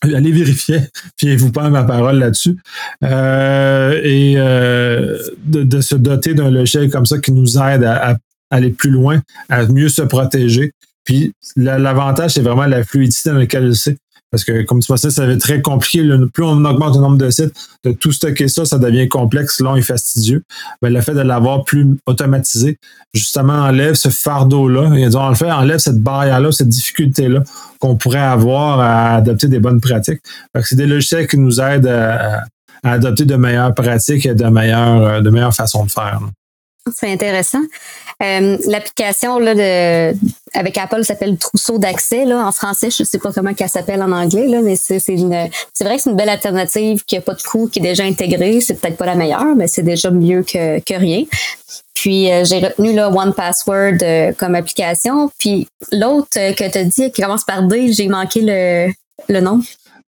Allez 0.02 0.32
vérifier, 0.32 0.80
fiez-vous 1.18 1.52
pas 1.52 1.64
à 1.64 1.70
ma 1.70 1.84
parole 1.84 2.18
là-dessus. 2.18 2.58
Euh, 3.04 4.02
et 4.04 4.36
de, 5.46 5.82
se 5.82 5.96
doter 5.96 6.34
d'un 6.34 6.50
logiciel 6.50 6.90
comme 6.90 7.06
ça 7.06 7.20
qui 7.20 7.32
nous 7.32 7.58
aide 7.58 7.84
à, 7.84 8.18
aller 8.50 8.72
plus 8.72 8.90
loin, 8.90 9.22
à 9.50 9.66
mieux 9.68 9.90
se 9.90 10.02
protéger. 10.02 10.72
Puis 11.04 11.34
l'avantage, 11.56 12.32
c'est 12.36 12.42
vraiment 12.42 12.66
la 12.66 12.84
fluidité 12.84 13.30
dans 13.30 13.38
laquelle 13.38 13.76
c'est. 13.76 13.98
Parce 14.34 14.46
que, 14.46 14.64
comme 14.64 14.80
tu 14.80 14.88
pensais, 14.88 15.12
ça 15.12 15.28
va 15.28 15.34
être 15.34 15.42
très 15.42 15.62
compliqué. 15.62 16.04
plus 16.34 16.44
on 16.44 16.66
augmente 16.66 16.96
le 16.96 17.02
nombre 17.02 17.20
de 17.20 17.30
sites, 17.30 17.54
de 17.84 17.92
tout 17.92 18.12
stocker 18.12 18.48
ça, 18.48 18.66
ça 18.66 18.80
devient 18.80 19.08
complexe, 19.08 19.60
long 19.60 19.76
et 19.76 19.84
fastidieux. 19.84 20.44
Mais 20.82 20.90
le 20.90 21.02
fait 21.02 21.14
de 21.14 21.22
l'avoir 21.22 21.64
plus 21.66 21.86
automatisé, 22.08 22.80
justement, 23.14 23.54
enlève 23.54 23.94
ce 23.94 24.10
fardeau-là. 24.10 24.96
Et 24.96 25.16
en 25.16 25.36
fait, 25.36 25.52
enlève 25.52 25.78
cette 25.78 26.02
barrière-là, 26.02 26.52
cette 26.52 26.70
difficulté-là 26.70 27.44
qu'on 27.78 27.96
pourrait 27.96 28.18
avoir 28.18 28.80
à 28.80 29.18
adopter 29.18 29.48
des 29.48 29.60
bonnes 29.60 29.80
pratiques. 29.80 30.22
c'est 30.64 30.78
des 30.78 30.88
logiciels 30.88 31.28
qui 31.28 31.38
nous 31.38 31.62
aident 31.62 31.86
à, 31.86 32.42
adopter 32.84 33.26
de 33.26 33.36
meilleures 33.36 33.76
pratiques 33.76 34.26
et 34.26 34.34
de 34.34 34.46
meilleures, 34.46 35.22
de 35.22 35.30
meilleures 35.30 35.54
façons 35.54 35.86
de 35.86 35.92
faire. 35.92 36.22
C'est 36.92 37.10
intéressant. 37.10 37.62
Euh, 38.22 38.58
l'application 38.68 39.38
avec 39.38 40.78
Apple 40.78 41.04
s'appelle 41.06 41.38
Trousseau 41.38 41.78
d'accès 41.78 42.26
en 42.34 42.52
français, 42.52 42.90
je 42.90 43.06
sais 43.06 43.20
pas 43.20 43.32
comment 43.32 43.52
elle 43.58 43.70
s'appelle 43.70 44.02
en 44.02 44.12
anglais 44.12 44.48
là, 44.48 44.62
mais 44.62 44.76
c'est 44.76 44.98
vrai 44.98 45.96
que 45.96 46.02
c'est 46.02 46.10
une 46.10 46.16
belle 46.16 46.30
alternative 46.30 47.04
qui 47.06 47.16
a 47.16 47.22
pas 47.22 47.36
de 47.36 47.42
coût, 47.42 47.68
qui 47.68 47.80
est 47.80 47.82
déjà 47.82 48.04
intégrée. 48.04 48.60
C'est 48.60 48.76
peut-être 48.76 48.98
pas 48.98 49.06
la 49.06 49.16
meilleure, 49.16 49.56
mais 49.56 49.68
c'est 49.68 49.84
déjà 49.84 50.12
mieux 50.12 50.44
que, 50.44 50.80
que 50.80 50.94
rien. 50.94 51.24
Puis 51.94 52.30
euh, 52.30 52.44
j'ai 52.44 52.60
retenu 52.60 52.94
là 52.94 53.10
One 53.10 53.34
Password 53.34 53.98
euh, 54.02 54.34
comme 54.34 54.56
application. 54.56 55.32
Puis 55.40 55.70
l'autre 55.94 56.28
que 56.34 56.70
tu 56.70 56.78
as 56.78 56.84
dit 56.84 57.12
qui 57.12 57.22
commence 57.22 57.46
par 57.46 57.64
D, 57.64 57.94
j'ai 57.94 58.10
manqué 58.10 58.42
le, 58.42 58.92
le 59.30 59.40
nom. 59.40 59.62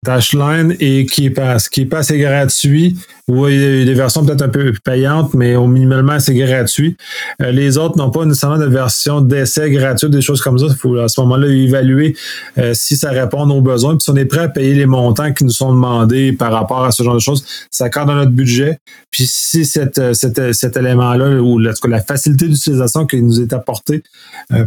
Dashline 0.05 0.75
et. 0.79 1.05
Qui 1.05 1.29
passe 1.29 2.11
est 2.11 2.19
gratuit. 2.19 2.97
Oui, 3.27 3.55
il 3.55 3.79
y 3.79 3.81
a 3.81 3.85
des 3.85 3.93
versions 3.93 4.23
peut-être 4.23 4.43
un 4.43 4.49
peu 4.49 4.71
payantes, 4.83 5.33
mais 5.33 5.55
au 5.55 5.65
minimalement, 5.65 6.19
c'est 6.19 6.35
gratuit. 6.35 6.95
Euh, 7.41 7.51
les 7.51 7.77
autres 7.77 7.97
n'ont 7.97 8.11
pas 8.11 8.23
nécessairement 8.23 8.59
de 8.59 8.65
version 8.65 9.21
d'essai 9.21 9.71
gratuite, 9.71 10.11
des 10.11 10.21
choses 10.21 10.41
comme 10.41 10.59
ça. 10.59 10.65
Il 10.69 10.75
faut 10.75 10.95
à 10.97 11.07
ce 11.07 11.19
moment-là 11.21 11.47
évaluer 11.47 12.15
euh, 12.59 12.73
si 12.75 12.97
ça 12.97 13.09
répond 13.09 13.49
aux 13.49 13.61
besoins. 13.61 13.95
Puis 13.95 14.03
si 14.03 14.09
on 14.11 14.15
est 14.15 14.25
prêt 14.25 14.41
à 14.41 14.47
payer 14.47 14.75
les 14.75 14.85
montants 14.85 15.33
qui 15.33 15.43
nous 15.43 15.51
sont 15.51 15.71
demandés 15.71 16.33
par 16.33 16.51
rapport 16.51 16.85
à 16.85 16.91
ce 16.91 17.01
genre 17.01 17.15
de 17.15 17.19
choses, 17.19 17.43
ça 17.71 17.85
accorde 17.85 18.09
dans 18.09 18.15
notre 18.15 18.31
budget. 18.31 18.77
Puis 19.09 19.25
si 19.25 19.65
cet, 19.65 19.97
euh, 19.97 20.13
cet 20.13 20.77
élément-là, 20.77 21.41
ou 21.41 21.57
la, 21.57 21.71
la 21.87 22.01
facilité 22.01 22.47
d'utilisation 22.47 23.07
qui 23.07 23.21
nous 23.21 23.41
est 23.41 23.53
apportée 23.53 24.03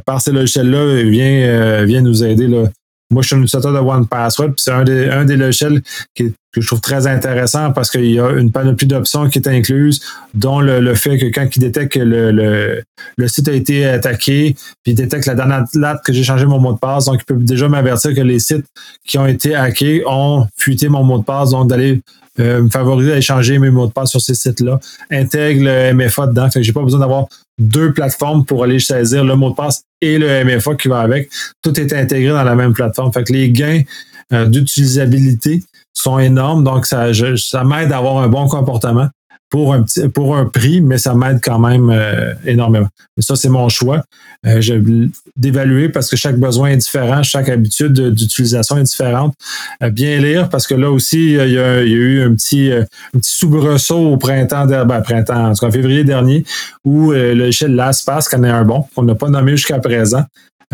par 0.04 0.20
ces 0.20 0.32
logiciels-là 0.32 1.02
vient, 1.04 1.84
vient 1.84 2.00
nous 2.00 2.24
aider 2.24 2.48
là, 2.48 2.64
moi, 3.10 3.22
je 3.22 3.28
suis 3.28 3.36
un 3.36 3.38
utilisateur 3.38 3.72
de 3.72 3.78
One 3.78 4.06
Password, 4.06 4.48
puis 4.48 4.62
c'est 4.62 4.72
un 4.72 4.84
des, 4.84 5.08
un 5.08 5.24
des 5.24 5.36
logiciels 5.36 5.82
qui, 6.14 6.34
que 6.52 6.60
je 6.60 6.66
trouve 6.66 6.80
très 6.80 7.06
intéressant 7.06 7.72
parce 7.72 7.90
qu'il 7.90 8.10
y 8.10 8.20
a 8.20 8.30
une 8.32 8.52
panoplie 8.52 8.86
d'options 8.86 9.28
qui 9.30 9.38
est 9.38 9.48
incluse, 9.48 10.00
dont 10.34 10.60
le, 10.60 10.94
fait 10.94 11.16
que 11.16 11.26
quand 11.26 11.48
il 11.56 11.60
détecte 11.60 11.92
que 11.92 12.00
le, 12.00 12.32
le, 12.32 12.82
le, 13.16 13.28
site 13.28 13.48
a 13.48 13.52
été 13.52 13.86
attaqué, 13.86 14.54
puis 14.82 14.92
il 14.92 14.94
détecte 14.94 15.24
la 15.24 15.34
dernière 15.34 15.64
date 15.74 16.02
que 16.04 16.12
j'ai 16.12 16.22
changé 16.22 16.44
mon 16.44 16.58
mot 16.58 16.74
de 16.74 16.78
passe, 16.78 17.06
donc 17.06 17.20
il 17.20 17.24
peut 17.24 17.40
déjà 17.40 17.68
m'avertir 17.68 18.14
que 18.14 18.20
les 18.20 18.40
sites 18.40 18.66
qui 19.06 19.18
ont 19.18 19.26
été 19.26 19.54
hackés 19.54 20.02
ont 20.06 20.46
fuité 20.56 20.88
mon 20.88 21.02
mot 21.02 21.18
de 21.18 21.24
passe, 21.24 21.50
donc 21.50 21.68
d'aller 21.68 22.02
euh, 22.40 22.62
me 22.62 22.70
favoriser 22.70 23.12
à 23.12 23.16
échanger 23.18 23.58
mes 23.58 23.70
mots 23.70 23.86
de 23.86 23.92
passe 23.92 24.10
sur 24.10 24.20
ces 24.20 24.34
sites-là, 24.34 24.78
intègre 25.10 25.64
le 25.64 25.92
MFA 25.94 26.28
dedans, 26.28 26.50
fait 26.50 26.60
que 26.60 26.64
j'ai 26.64 26.72
pas 26.72 26.82
besoin 26.82 27.00
d'avoir 27.00 27.26
deux 27.58 27.92
plateformes 27.92 28.44
pour 28.44 28.62
aller 28.62 28.78
saisir 28.78 29.24
le 29.24 29.34
mot 29.34 29.50
de 29.50 29.54
passe 29.54 29.82
et 30.00 30.18
le 30.18 30.44
MFA 30.44 30.74
qui 30.76 30.88
va 30.88 31.00
avec. 31.00 31.30
Tout 31.62 31.78
est 31.78 31.92
intégré 31.92 32.30
dans 32.30 32.44
la 32.44 32.54
même 32.54 32.72
plateforme. 32.72 33.12
Fait 33.12 33.24
que 33.24 33.32
les 33.32 33.50
gains 33.50 33.82
euh, 34.32 34.46
d'utilisabilité 34.46 35.62
sont 35.92 36.18
énormes, 36.18 36.62
donc 36.62 36.86
ça, 36.86 37.08
ça 37.36 37.64
m'aide 37.64 37.90
à 37.90 37.98
avoir 37.98 38.18
un 38.18 38.28
bon 38.28 38.46
comportement 38.46 39.08
pour 39.50 39.72
un 39.72 39.82
petit, 39.82 40.08
pour 40.08 40.36
un 40.36 40.44
prix, 40.44 40.80
mais 40.80 40.98
ça 40.98 41.14
m'aide 41.14 41.40
quand 41.42 41.58
même 41.58 41.90
euh, 41.90 42.34
énormément. 42.44 42.88
Mais 43.16 43.22
ça, 43.22 43.34
c'est 43.34 43.48
mon 43.48 43.68
choix 43.68 44.02
euh, 44.46 45.08
d'évaluer 45.36 45.88
parce 45.88 46.10
que 46.10 46.16
chaque 46.16 46.38
besoin 46.38 46.70
est 46.70 46.76
différent, 46.76 47.22
chaque 47.22 47.48
habitude 47.48 47.92
d'utilisation 47.92 48.76
est 48.76 48.82
différente. 48.82 49.34
Euh, 49.82 49.90
bien 49.90 50.18
lire 50.18 50.48
parce 50.50 50.66
que 50.66 50.74
là 50.74 50.90
aussi, 50.90 51.32
il 51.32 51.52
y 51.52 51.58
a, 51.58 51.82
eu 51.82 52.22
un 52.22 52.34
petit, 52.34 52.70
un 52.72 53.18
petit 53.18 53.30
soubresaut 53.30 54.12
au 54.12 54.16
printemps, 54.16 54.66
ben, 54.66 55.00
printemps, 55.00 55.46
en 55.46 55.52
tout 55.54 55.60
cas 55.60 55.68
en 55.68 55.72
février 55.72 56.04
dernier, 56.04 56.44
où 56.84 57.12
le 57.12 57.34
logiciel 57.34 57.74
LastPass 57.74 58.28
qu'on 58.28 58.44
est 58.44 58.50
un 58.50 58.64
bon, 58.64 58.84
qu'on 58.94 59.02
n'a 59.02 59.14
pas 59.14 59.28
nommé 59.28 59.52
jusqu'à 59.52 59.78
présent, 59.78 60.24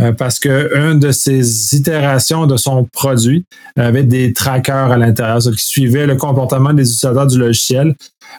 euh, 0.01 0.13
parce 0.13 0.41
que 0.41 0.77
une 0.77 0.99
de 0.99 1.13
ces 1.13 1.77
itérations 1.77 2.47
de 2.47 2.57
son 2.57 2.85
produit 2.85 3.45
avait 3.77 4.03
des 4.03 4.33
trackers 4.33 4.91
à 4.91 4.97
l'intérieur, 4.97 5.39
qui 5.39 5.65
suivaient 5.65 6.07
le 6.07 6.17
comportement 6.17 6.73
des 6.73 6.83
utilisateurs 6.83 7.27
du 7.27 7.39
logiciel. 7.39 7.95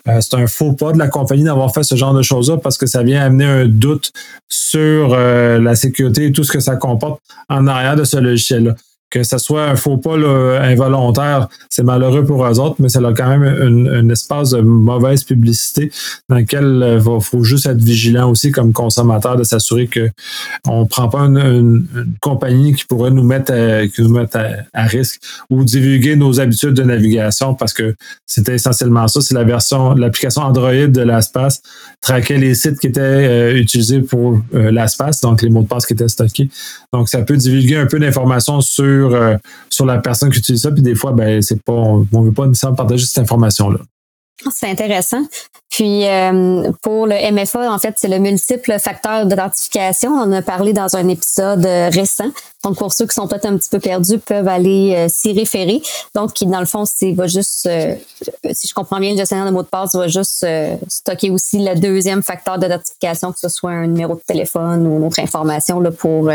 Euh, 0.07 0.19
c'est 0.19 0.35
un 0.35 0.47
faux 0.47 0.73
pas 0.73 0.91
de 0.91 0.97
la 0.97 1.07
compagnie 1.07 1.43
d'avoir 1.43 1.73
fait 1.73 1.83
ce 1.83 1.95
genre 1.95 2.13
de 2.13 2.21
choses-là 2.21 2.57
parce 2.57 2.77
que 2.77 2.85
ça 2.85 3.03
vient 3.03 3.23
amener 3.23 3.45
un 3.45 3.65
doute 3.67 4.11
sur 4.49 5.13
euh, 5.13 5.59
la 5.59 5.75
sécurité 5.75 6.25
et 6.25 6.31
tout 6.33 6.43
ce 6.43 6.51
que 6.51 6.59
ça 6.59 6.75
comporte 6.75 7.21
en 7.47 7.67
arrière 7.67 7.95
de 7.95 8.03
ce 8.03 8.17
logiciel-là 8.17 8.75
que 9.15 9.23
ce 9.23 9.37
soit 9.37 9.63
un 9.63 9.77
faux 9.77 9.95
pas 9.95 10.17
involontaire, 10.17 11.47
c'est 11.69 11.83
malheureux 11.83 12.25
pour 12.25 12.45
eux 12.45 12.59
autres, 12.59 12.75
mais 12.79 12.89
ça 12.89 12.99
a 12.99 13.13
quand 13.13 13.29
même 13.29 13.87
un 13.87 14.09
espace 14.09 14.49
de 14.49 14.59
mauvaise 14.59 15.23
publicité 15.23 15.89
dans 16.27 16.35
lequel 16.35 16.63
il 16.63 16.83
euh, 16.83 17.19
faut 17.21 17.43
juste 17.43 17.65
être 17.65 17.81
vigilant 17.81 18.29
aussi 18.29 18.51
comme 18.51 18.73
consommateur 18.73 19.37
de 19.37 19.45
s'assurer 19.45 19.87
qu'on 19.87 20.81
ne 20.81 20.85
prend 20.85 21.07
pas 21.07 21.21
une, 21.21 21.85
compagnie 22.19 22.73
qui 22.73 22.83
pourrait 22.83 23.11
nous 23.11 23.23
mettre, 23.23 23.53
à, 23.53 23.87
qui 23.87 24.01
nous 24.01 24.09
mettre 24.09 24.37
à, 24.73 24.83
risque 24.83 25.21
ou 25.49 25.63
divulguer 25.63 26.17
nos 26.17 26.41
habitudes 26.41 26.73
de 26.73 26.83
navigation 26.83 27.53
parce 27.53 27.71
que 27.71 27.95
c'était 28.25 28.55
essentiellement 28.55 29.07
ça. 29.07 29.21
C'est 29.21 29.33
la 29.33 29.45
version, 29.45 29.93
l'application 29.93 30.41
Android 30.41 30.87
de 30.87 31.01
l'Aspace 31.01 31.61
traquait 32.01 32.37
les 32.37 32.53
sites 32.53 32.79
qui 32.79 32.87
étaient 32.87 32.99
euh, 32.99 33.57
utilisés 33.57 34.01
pour 34.01 34.41
euh, 34.53 34.71
donc 35.23 35.41
les 35.41 35.49
mots 35.49 35.61
de 35.61 35.67
passe 35.67 35.85
qui 35.85 35.93
étaient 35.93 36.09
stockés. 36.09 36.49
Donc, 36.91 37.07
ça 37.07 37.21
peut 37.21 37.37
divulguer 37.37 37.77
un 37.77 37.85
peu 37.85 37.99
d'informations 37.99 38.61
sur 38.61 39.04
euh, 39.13 39.37
sur, 39.69 39.85
la 39.85 39.99
personne 39.99 40.29
qui 40.31 40.39
utilise 40.39 40.61
ça. 40.61 40.71
Puis 40.71 40.81
des 40.81 40.95
fois, 40.95 41.11
ben, 41.11 41.41
c'est 41.41 41.61
pas, 41.61 41.73
on 41.73 41.99
ne 42.11 42.25
veut 42.25 42.31
pas 42.31 42.47
nécessairement 42.47 42.75
partager 42.75 43.05
cette 43.05 43.19
information-là. 43.19 43.79
Ah, 44.45 44.49
c'est 44.53 44.69
intéressant. 44.69 45.23
Puis 45.75 46.07
euh, 46.07 46.71
pour 46.81 47.05
le 47.05 47.15
MFA, 47.33 47.69
en 47.69 47.77
fait, 47.79 47.95
c'est 47.97 48.07
le 48.07 48.17
multiple 48.17 48.79
facteur 48.79 49.25
d'identification. 49.25 50.09
On 50.09 50.21
en 50.21 50.31
a 50.31 50.41
parlé 50.41 50.71
dans 50.71 50.95
un 50.95 51.09
épisode 51.09 51.65
euh, 51.65 51.89
récent. 51.89 52.31
Donc 52.63 52.77
pour 52.77 52.93
ceux 52.93 53.05
qui 53.05 53.13
sont 53.13 53.27
peut-être 53.27 53.45
un 53.45 53.57
petit 53.57 53.69
peu 53.69 53.79
perdus, 53.79 54.17
peuvent 54.17 54.47
aller 54.47 55.05
s'y 55.09 55.33
référer. 55.33 55.81
Donc 56.15 56.31
dans 56.43 56.61
le 56.61 56.65
fond, 56.65 56.85
c'est 56.85 57.11
va 57.11 57.27
juste, 57.27 57.69
si 58.53 58.67
je 58.67 58.73
comprends 58.73 58.99
bien, 58.99 59.11
le 59.11 59.17
gestionnaire 59.17 59.45
de 59.45 59.51
mots 59.51 59.61
de 59.61 59.67
passe 59.67 59.93
va 59.93 60.07
juste 60.07 60.47
stocker 60.87 61.29
aussi 61.29 61.59
le 61.59 61.75
deuxième 61.75 62.23
facteur 62.23 62.57
d'identification, 62.57 63.33
que 63.33 63.39
ce 63.39 63.49
soit 63.49 63.69
un 63.69 63.85
numéro 63.85 64.15
de 64.15 64.21
téléphone 64.25 64.87
ou 64.87 64.97
une 64.97 65.03
autre 65.03 65.19
information 65.19 65.79
là, 65.79 65.91
pour 65.91 66.31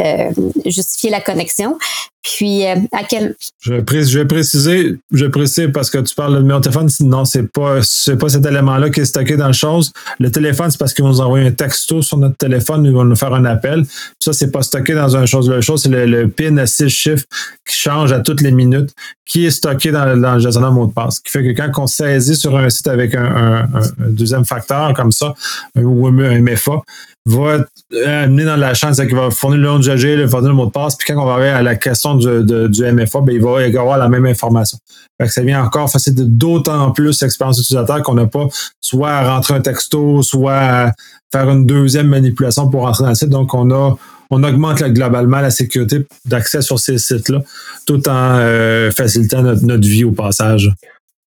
euh, 0.00 0.30
justifier 0.64 1.10
la 1.10 1.20
connexion. 1.20 1.76
Puis 2.22 2.64
euh, 2.66 2.76
à 2.92 3.04
quel 3.04 3.34
je 3.60 3.74
vais, 3.74 3.82
préciser, 4.24 4.96
je 5.12 5.26
vais 5.26 5.68
parce 5.68 5.90
que 5.90 5.98
tu 5.98 6.14
parles 6.14 6.36
de 6.36 6.40
numéro 6.40 6.60
de 6.60 6.64
téléphone. 6.64 6.88
Non, 7.00 7.24
c'est 7.24 7.50
pas 7.50 7.80
c'est 7.82 8.16
pas 8.16 8.28
cet 8.30 8.46
élément-là 8.50 8.90
qui 8.90 9.00
est 9.00 9.04
stocké 9.04 9.36
dans 9.36 9.46
la 9.46 9.52
chose. 9.52 9.92
Le 10.18 10.30
téléphone, 10.30 10.70
c'est 10.70 10.78
parce 10.78 10.92
qu'ils 10.92 11.04
vont 11.04 11.10
nous 11.10 11.20
envoyer 11.20 11.46
un 11.46 11.52
texto 11.52 12.02
sur 12.02 12.18
notre 12.18 12.36
téléphone, 12.36 12.84
ils 12.84 12.92
vont 12.92 13.04
nous 13.04 13.16
faire 13.16 13.34
un 13.34 13.44
appel. 13.44 13.82
Puis 13.82 14.14
ça, 14.20 14.32
c'est 14.32 14.50
pas 14.50 14.62
stocké 14.62 14.94
dans 14.94 15.16
une 15.16 15.26
chose. 15.26 15.48
La 15.48 15.60
chose, 15.60 15.82
c'est 15.82 15.88
le, 15.88 16.28
PIN 16.28 16.56
à 16.58 16.66
six 16.66 16.88
chiffres 16.88 17.24
qui 17.66 17.76
change 17.76 18.12
à 18.12 18.20
toutes 18.20 18.40
les 18.40 18.52
minutes, 18.52 18.90
qui 19.30 19.46
est 19.46 19.50
stocké 19.52 19.92
dans, 19.92 20.20
dans 20.20 20.34
le 20.34 20.40
gestionnaire 20.40 20.72
mot 20.72 20.86
de 20.86 20.92
passe. 20.92 21.20
Qui 21.20 21.30
fait 21.30 21.44
que 21.44 21.50
quand 21.50 21.84
on 21.84 21.86
saisit 21.86 22.34
sur 22.34 22.56
un 22.56 22.68
site 22.68 22.88
avec 22.88 23.14
un, 23.14 23.68
deuxième 23.96 24.44
facteur 24.44 24.92
comme 24.92 25.12
ça, 25.12 25.34
ou 25.76 26.08
un 26.08 26.40
MFA, 26.40 26.82
va 27.26 27.58
amener 28.06 28.44
dans 28.44 28.56
la 28.56 28.74
chance 28.74 28.96
qu'il 28.96 29.14
va 29.14 29.30
fournir 29.30 29.60
le 29.60 29.68
nom 29.68 29.78
du 29.78 29.88
va 29.88 30.28
fournir 30.28 30.48
le 30.48 30.56
mot 30.56 30.66
de 30.66 30.72
passe, 30.72 30.96
puis 30.96 31.06
quand 31.06 31.22
on 31.22 31.26
va 31.26 31.34
arriver 31.34 31.50
à 31.50 31.62
la 31.62 31.76
question 31.76 32.16
du, 32.16 32.26
MFA, 32.26 33.20
ben, 33.20 33.32
il 33.32 33.40
va 33.40 33.80
avoir 33.80 33.98
la 33.98 34.08
même 34.08 34.26
information. 34.26 34.78
Fait 35.20 35.28
que 35.28 35.32
ça 35.32 35.42
vient 35.42 35.62
encore 35.62 35.88
faciliter 35.88 36.24
d'autant 36.24 36.90
plus 36.90 37.22
l'expérience 37.22 37.60
utilisateur 37.60 38.02
qu'on 38.02 38.14
n'a 38.14 38.26
pas 38.26 38.48
soit 38.80 39.10
à 39.10 39.32
rentrer 39.32 39.54
un 39.54 39.60
texto, 39.60 40.22
soit 40.22 40.56
à 40.56 40.92
faire 41.30 41.48
une 41.48 41.66
deuxième 41.66 42.08
manipulation 42.08 42.68
pour 42.68 42.82
rentrer 42.82 43.04
dans 43.04 43.10
le 43.10 43.14
site. 43.14 43.28
Donc, 43.28 43.54
on 43.54 43.70
a 43.70 43.96
on 44.30 44.42
augmente 44.44 44.82
globalement 44.82 45.40
la 45.40 45.50
sécurité 45.50 46.06
d'accès 46.24 46.62
sur 46.62 46.78
ces 46.78 46.98
sites-là, 46.98 47.42
tout 47.86 48.08
en 48.08 48.36
euh, 48.38 48.90
facilitant 48.90 49.42
notre 49.42 49.86
vie 49.86 50.04
au 50.04 50.12
passage. 50.12 50.70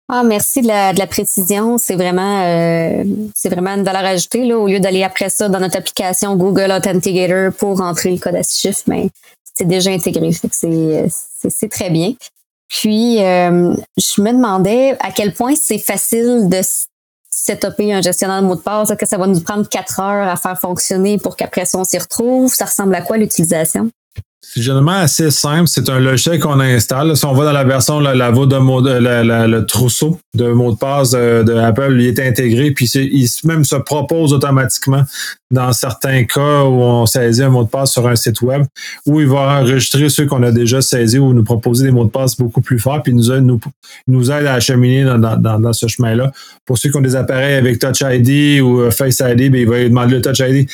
Ah, 0.10 0.24
merci 0.24 0.62
de 0.62 0.68
la, 0.68 1.08
précision. 1.08 1.78
C'est 1.78 1.96
vraiment, 1.96 2.44
euh, 2.44 3.04
c'est 3.36 3.50
vraiment 3.50 3.72
une 3.72 3.84
valeur 3.84 4.06
ajoutée 4.06 4.46
là, 4.46 4.58
au 4.58 4.68
lieu 4.68 4.80
d'aller 4.80 5.04
après 5.04 5.30
ça 5.30 5.50
dans 5.50 5.60
notre 5.60 5.78
application 5.78 6.36
Google 6.36 6.72
Authenticator 6.72 7.54
pour 7.54 7.78
rentrer 7.78 8.12
le 8.12 8.18
code 8.18 8.36
à 8.36 8.44
six 8.44 8.62
chiffres, 8.62 8.84
mais 8.88 9.10
c'est 9.56 9.68
déjà 9.68 9.92
intégré. 9.92 10.32
c'est, 10.52 11.08
c'est, 11.50 11.70
très 11.70 11.90
bien. 11.90 12.14
Puis, 12.70 13.24
euh, 13.24 13.74
je 13.98 14.22
me 14.22 14.32
demandais 14.32 14.98
à 15.00 15.12
quel 15.12 15.34
point 15.34 15.54
c'est 15.56 15.78
facile 15.78 16.50
de 16.50 16.62
setuper 17.34 17.94
un 17.94 18.02
gestionnaire 18.02 18.42
de 18.42 18.48
mots 18.48 18.56
de 18.56 18.62
passe. 18.62 18.94
Que 18.98 19.06
ça 19.06 19.18
va 19.18 19.28
nous 19.28 19.42
prendre 19.42 19.68
quatre 19.68 20.00
heures 20.00 20.28
à 20.28 20.36
faire 20.36 20.60
fonctionner 20.60 21.18
pour 21.18 21.36
qu'après 21.36 21.66
ça, 21.66 21.78
on 21.78 21.84
s'y 21.84 21.98
retrouve? 21.98 22.54
Ça 22.54 22.66
ressemble 22.66 22.96
à 22.96 23.02
quoi 23.02 23.18
l'utilisation? 23.18 23.90
C'est 24.46 24.62
généralement 24.62 24.92
assez 24.92 25.32
simple. 25.32 25.68
C'est 25.68 25.90
un 25.90 26.00
logiciel 26.00 26.38
qu'on 26.38 26.60
installe. 26.60 27.16
Si 27.16 27.26
on 27.26 27.34
va 27.34 27.46
dans 27.46 27.54
la 27.54 27.64
version, 27.64 28.00
la, 28.02 28.14
la, 28.14 28.30
de 28.30 28.58
mot, 28.58 28.82
le 28.82 29.62
trousseau 29.62 30.20
de 30.36 30.52
mots 30.52 30.74
de 30.74 30.78
passe 30.78 31.12
de, 31.12 31.96
il 31.98 32.08
est 32.08 32.20
intégré, 32.20 32.72
puis 32.72 32.86
il 32.86 33.28
même 33.46 33.64
se 33.64 33.78
propose 33.78 34.34
automatiquement 34.34 35.04
dans 35.50 35.72
certains 35.72 36.26
cas 36.26 36.64
où 36.64 36.82
on 36.82 37.06
saisit 37.06 37.44
un 37.44 37.50
mot 37.50 37.64
de 37.64 37.70
passe 37.70 37.94
sur 37.94 38.08
un 38.08 38.16
site 38.16 38.42
web, 38.42 38.64
où 39.06 39.22
il 39.22 39.28
va 39.28 39.62
enregistrer 39.62 40.10
ceux 40.10 40.26
qu'on 40.26 40.44
a 40.44 40.52
déjà 40.52 40.82
saisis 40.82 41.20
ou 41.20 41.34
nous 41.34 41.44
proposer 41.44 41.86
des 41.86 41.92
mots 41.92 42.06
de 42.06 42.10
passe 42.10 42.36
beaucoup 42.36 42.62
plus 42.62 42.80
forts, 42.80 43.02
puis 43.02 43.14
nous, 43.14 43.40
nous, 43.40 43.60
nous 44.08 44.32
aide 44.32 44.46
à 44.46 44.56
acheminer 44.56 45.04
dans, 45.04 45.18
dans, 45.18 45.60
dans 45.60 45.74
ce 45.74 45.88
chemin-là. 45.88 46.32
Pour 46.66 46.78
ceux 46.78 46.90
qui 46.90 46.98
ont 46.98 47.02
des 47.02 47.16
appareils 47.16 47.56
avec 47.56 47.80
Touch 47.80 48.02
ID 48.02 48.62
ou 48.62 48.82
euh, 48.82 48.92
Face 48.92 49.20
ID, 49.20 49.52
bien, 49.52 49.62
il 49.62 49.70
va 49.70 49.84
demander 49.84 50.16
le 50.16 50.22
Touch 50.22 50.40
ID 50.40 50.68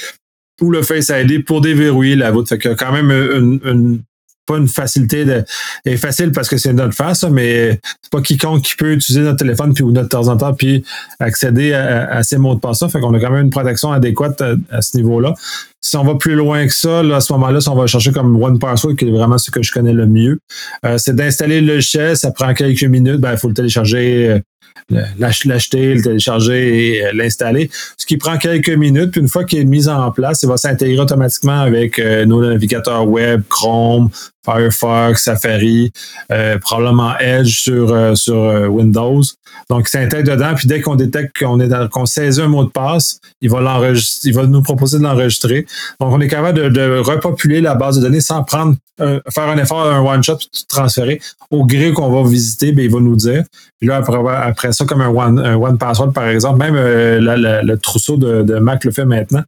ou 0.61 0.71
le 0.71 0.81
Face 0.81 1.11
ID 1.13 1.45
pour 1.45 1.61
déverrouiller 1.61 2.15
la 2.15 2.31
voûte. 2.31 2.49
Fait 2.49 2.57
qu'il 2.57 2.71
y 2.71 2.73
a 2.73 2.77
quand 2.77 2.91
même 2.91 3.11
une, 3.11 4.01
pas 4.49 4.57
une 4.57 4.67
facilité 4.67 5.25
de 5.25 5.43
est 5.85 5.97
facile 5.97 6.31
parce 6.31 6.49
que 6.49 6.57
c'est 6.57 6.73
notre 6.73 6.95
face, 6.95 7.23
mais 7.23 7.79
c'est 8.01 8.11
pas 8.11 8.21
quiconque 8.21 8.63
qui 8.63 8.75
peut 8.75 8.93
utiliser 8.93 9.21
notre 9.23 9.37
téléphone 9.37 9.73
puis 9.73 9.83
ou 9.83 9.91
notre 9.91 10.09
temps 10.09 10.27
en 10.27 10.37
temps 10.37 10.53
puis 10.53 10.83
accéder 11.19 11.73
à, 11.73 12.23
ces 12.23 12.37
mots 12.37 12.55
de 12.55 12.59
passe. 12.59 12.83
Fait 12.91 12.99
qu'on 12.99 13.13
a 13.13 13.19
quand 13.19 13.29
même 13.29 13.45
une 13.45 13.51
protection 13.51 13.91
adéquate 13.91 14.41
à, 14.71 14.81
ce 14.81 14.97
niveau-là. 14.97 15.33
Si 15.81 15.95
on 15.95 16.03
va 16.03 16.15
plus 16.15 16.35
loin 16.35 16.65
que 16.65 16.73
ça, 16.73 16.99
à 16.99 17.21
ce 17.21 17.31
moment-là, 17.33 17.61
si 17.61 17.69
on 17.69 17.75
va 17.75 17.85
chercher 17.87 18.11
comme 18.11 18.41
One 18.41 18.59
Password, 18.59 18.95
qui 18.95 19.07
est 19.07 19.11
vraiment 19.11 19.37
ce 19.37 19.51
que 19.51 19.61
je 19.61 19.71
connais 19.71 19.93
le 19.93 20.07
mieux, 20.07 20.39
euh, 20.85 20.97
c'est 20.97 21.15
d'installer 21.15 21.61
le 21.61 21.75
logiciel. 21.75 22.17
Ça 22.17 22.31
prend 22.31 22.53
quelques 22.53 22.83
minutes. 22.83 23.17
Ben, 23.17 23.33
il 23.33 23.37
faut 23.37 23.47
le 23.47 23.53
télécharger 23.53 24.29
euh, 24.29 24.39
l'acheter, 25.19 25.93
le 25.93 26.01
télécharger 26.01 26.97
et 26.97 27.05
euh, 27.05 27.11
l'installer. 27.13 27.69
Ce 27.97 28.05
qui 28.05 28.17
prend 28.17 28.37
quelques 28.37 28.69
minutes, 28.69 29.11
puis 29.11 29.21
une 29.21 29.27
fois 29.27 29.43
qu'il 29.43 29.59
est 29.59 29.65
mis 29.65 29.87
en 29.87 30.11
place, 30.11 30.43
il 30.43 30.49
va 30.49 30.57
s'intégrer 30.57 30.99
automatiquement 30.99 31.59
avec 31.61 31.99
euh, 31.99 32.25
nos 32.25 32.41
navigateurs 32.41 33.07
web, 33.07 33.41
Chrome, 33.49 34.09
Firefox, 34.51 35.23
Safari, 35.23 35.91
euh, 36.31 36.57
probablement 36.59 37.17
Edge 37.19 37.59
sur, 37.59 38.17
sur 38.17 38.37
Windows. 38.69 39.21
Donc, 39.69 39.85
il 39.87 39.89
s'intègre 39.89 40.31
dedans, 40.31 40.53
puis 40.55 40.67
dès 40.67 40.81
qu'on 40.81 40.95
détecte 40.95 41.37
qu'on 41.37 41.59
est 41.59 41.89
qu'on 41.89 42.05
saisit 42.05 42.41
un 42.41 42.47
mot 42.47 42.63
de 42.63 42.69
passe, 42.69 43.19
il 43.41 43.49
va 43.49 43.61
l'enregistrer, 43.61 44.29
il 44.29 44.35
va 44.35 44.45
nous 44.45 44.61
proposer 44.61 44.97
de 44.97 45.03
l'enregistrer. 45.03 45.65
Donc, 45.99 46.13
on 46.13 46.21
est 46.21 46.27
capable 46.27 46.71
de, 46.71 46.99
repopuler 46.99 47.61
la 47.61 47.75
base 47.75 47.97
de 47.97 48.01
données 48.01 48.21
sans 48.21 48.43
prendre 48.43 48.75
faire 49.29 49.47
un 49.47 49.57
effort, 49.57 49.85
un 49.85 50.01
one-shot, 50.01 50.37
transférer. 50.67 51.21
Au 51.51 51.65
gré 51.65 51.93
qu'on 51.93 52.09
va 52.09 52.27
visiter, 52.29 52.73
bien, 52.73 52.85
il 52.85 52.91
va 52.91 52.99
nous 52.99 53.15
dire. 53.15 53.43
Puis 53.79 53.87
là, 53.87 54.01
après, 54.43 54.73
ça, 54.73 54.83
comme 54.83 55.01
un 55.01 55.07
one, 55.07 55.39
one 55.39 55.77
password, 55.77 56.11
par 56.11 56.27
exemple, 56.27 56.57
même 56.59 56.75
euh, 56.75 57.61
le 57.63 57.77
trousseau 57.77 58.17
de, 58.17 58.59
Mac 58.59 58.83
le 58.83 58.91
fait 58.91 59.05
maintenant. 59.05 59.43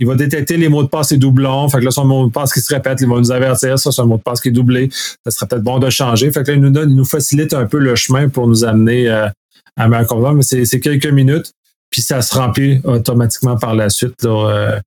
Il 0.00 0.06
va 0.06 0.16
détecter 0.16 0.56
les 0.56 0.68
mots 0.68 0.82
de 0.82 0.88
passe 0.88 1.12
et 1.12 1.18
doublons. 1.18 1.68
Fait 1.68 1.78
que 1.78 1.84
là, 1.84 1.90
son 1.90 2.04
mot 2.04 2.26
de 2.26 2.32
passe 2.32 2.52
qui 2.52 2.60
se 2.60 2.74
répète, 2.74 3.00
il 3.00 3.08
va 3.08 3.16
nous 3.16 3.30
avertir. 3.30 3.78
Ça, 3.78 3.92
c'est 3.92 4.02
un 4.02 4.06
mot 4.06 4.16
de 4.16 4.22
passe 4.22 4.40
doublé. 4.50 4.90
Ça 5.24 5.30
serait 5.30 5.46
peut-être 5.46 5.62
bon 5.62 5.78
de 5.78 5.90
changer. 5.90 6.30
Fait 6.30 6.42
que 6.42 6.52
là, 6.52 6.82
il 6.84 6.94
nous 6.94 7.04
facilite 7.04 7.54
un 7.54 7.66
peu 7.66 7.78
le 7.78 7.94
chemin 7.94 8.28
pour 8.28 8.46
nous 8.46 8.64
amener 8.64 9.08
euh, 9.08 9.28
à 9.76 9.88
ma 9.88 10.02
Mais 10.34 10.42
c'est 10.42 10.80
quelques 10.80 11.06
minutes. 11.06 11.52
Puis 11.90 12.02
ça 12.02 12.20
se 12.22 12.34
remplit 12.34 12.80
automatiquement 12.84 13.56
par 13.56 13.74
la 13.74 13.88
suite. 13.88 14.24
Euh, 14.24 14.78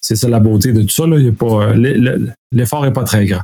c'est 0.00 0.16
ça 0.16 0.28
la 0.28 0.40
beauté 0.40 0.72
de 0.72 0.82
tout 0.82 0.88
ça. 0.88 1.04
L'effort 1.06 2.84
n'est 2.84 2.92
pas 2.92 3.04
très 3.04 3.26
grand. 3.26 3.42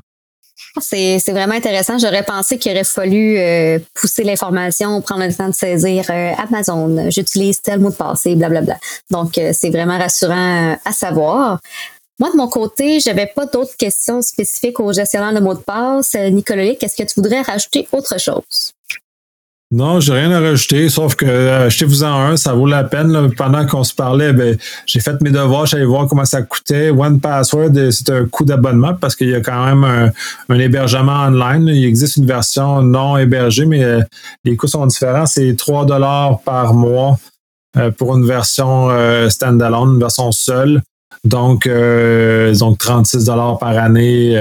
C'est, 0.81 1.19
vraiment 1.29 1.55
intéressant. 1.55 1.99
J'aurais 1.99 2.23
pensé 2.23 2.59
qu'il 2.59 2.73
aurait 2.73 2.85
fallu 2.85 3.39
euh, 3.39 3.79
pousser 3.95 4.25
l'information, 4.25 5.01
prendre 5.01 5.25
le 5.25 5.33
temps 5.33 5.49
de 5.49 5.55
saisir 5.55 6.05
euh, 6.11 6.33
Amazon, 6.37 7.11
j'utilise 7.11 7.61
tel 7.61 7.81
mot 7.81 7.91
de 7.91 7.95
passe, 7.95 8.27
blablabla. 8.27 8.77
Donc, 9.11 9.39
euh, 9.39 9.53
c'est 9.53 9.71
vraiment 9.71 9.99
rassurant 9.99 10.77
à 10.85 10.93
savoir. 10.93 11.61
Moi, 12.19 12.31
de 12.33 12.37
mon 12.37 12.49
côté, 12.49 12.99
j'avais 13.01 13.27
pas 13.27 13.47
d'autres 13.47 13.77
questions 13.77 14.23
spécifiques 14.23 14.81
au 14.81 14.93
gestionnaire 14.93 15.35
de 15.35 15.41
mots 15.41 15.55
de 15.55 15.61
passe. 15.61 16.15
Nicolas, 16.15 16.65
est-ce 16.65 16.97
que 16.97 17.03
tu 17.03 17.21
voudrais 17.21 17.43
rajouter 17.43 17.87
autre 17.93 18.19
chose? 18.19 18.73
Non, 19.73 19.99
j'ai 19.99 20.13
rien 20.13 20.31
à 20.31 20.39
rajouter, 20.39 20.89
sauf 20.89 21.17
que 21.17 21.27
euh, 21.27 21.67
achetez-vous-en 21.67 22.07
un, 22.07 22.37
ça 22.37 22.53
vaut 22.53 22.67
la 22.67 22.85
peine. 22.85 23.33
Pendant 23.37 23.67
qu'on 23.67 23.83
se 23.83 23.93
parlait, 23.93 24.33
ben, 24.33 24.57
j'ai 24.87 25.01
fait 25.01 25.21
mes 25.23 25.31
devoirs, 25.31 25.67
j'allais 25.67 25.85
voir 25.85 26.07
comment 26.07 26.25
ça 26.25 26.43
coûtait. 26.43 26.91
One 26.91 27.19
Password, 27.19 27.77
euh, 27.77 27.91
c'est 27.91 28.09
un 28.11 28.27
coût 28.27 28.45
d'abonnement 28.45 28.95
parce 28.95 29.17
qu'il 29.17 29.29
y 29.29 29.35
a 29.35 29.41
quand 29.41 29.67
même 29.67 30.13
un, 30.49 30.59
hébergement 30.59 31.25
online. 31.25 31.67
Il 31.67 31.85
existe 31.85 32.17
une 32.17 32.27
version 32.27 32.81
non 32.81 33.17
hébergée, 33.17 33.67
mais 33.67 33.83
euh, 33.83 34.03
les 34.45 34.55
coûts 34.55 34.69
sont 34.69 34.87
différents. 34.87 35.27
C'est 35.27 35.57
3 35.57 35.85
dollars 35.85 36.41
par 36.43 36.73
mois 36.73 37.19
pour 37.99 38.17
une 38.17 38.27
version 38.27 38.89
standalone, 39.29 39.95
une 39.95 40.01
version 40.01 40.33
seule. 40.33 40.81
Donc, 41.25 41.69
donc 41.69 42.79
36 42.79 43.25
dollars 43.25 43.59
par 43.59 43.77
année 43.77 44.37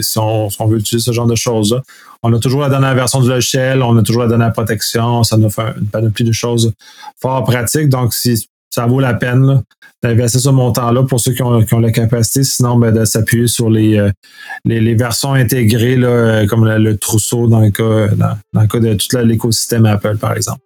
si, 0.00 0.18
on, 0.18 0.48
veut 0.66 0.78
utiliser 0.78 1.04
ce 1.04 1.12
genre 1.12 1.26
de 1.26 1.34
choses-là. 1.34 1.80
On 2.22 2.32
a 2.34 2.38
toujours 2.38 2.60
la 2.60 2.68
dernière 2.68 2.94
version 2.94 3.20
du 3.20 3.28
logiciel, 3.28 3.82
on 3.82 3.96
a 3.96 4.02
toujours 4.02 4.22
la 4.22 4.28
dernière 4.28 4.52
protection, 4.52 5.22
ça 5.24 5.38
nous 5.38 5.48
fait 5.48 5.74
une 5.80 5.86
panoplie 5.86 6.24
de 6.24 6.32
choses 6.32 6.72
fort 7.20 7.44
pratiques. 7.44 7.88
Donc, 7.88 8.12
si 8.12 8.46
ça 8.70 8.86
vaut 8.86 9.00
la 9.00 9.14
peine 9.14 9.62
d'investir 10.02 10.40
ce 10.40 10.48
montant-là 10.48 11.02
pour 11.02 11.20
ceux 11.20 11.32
qui 11.32 11.42
ont, 11.42 11.60
la 11.80 11.90
capacité, 11.90 12.44
sinon 12.44 12.76
ben, 12.76 12.92
de 12.92 13.04
s'appuyer 13.04 13.48
sur 13.48 13.68
les, 13.68 13.98
euh, 13.98 14.10
les, 14.64 14.94
versions 14.94 15.34
intégrées, 15.34 15.96
là, 15.96 16.46
comme 16.46 16.66
le, 16.66 16.96
trousseau 16.96 17.46
dans 17.48 17.60
le 17.60 17.70
cas, 17.70 18.08
dans 18.52 18.60
le 18.60 18.66
cas 18.66 18.78
de 18.78 18.94
tout 18.94 19.16
l'écosystème 19.18 19.86
Apple, 19.86 20.16
par 20.16 20.34
exemple. 20.34 20.60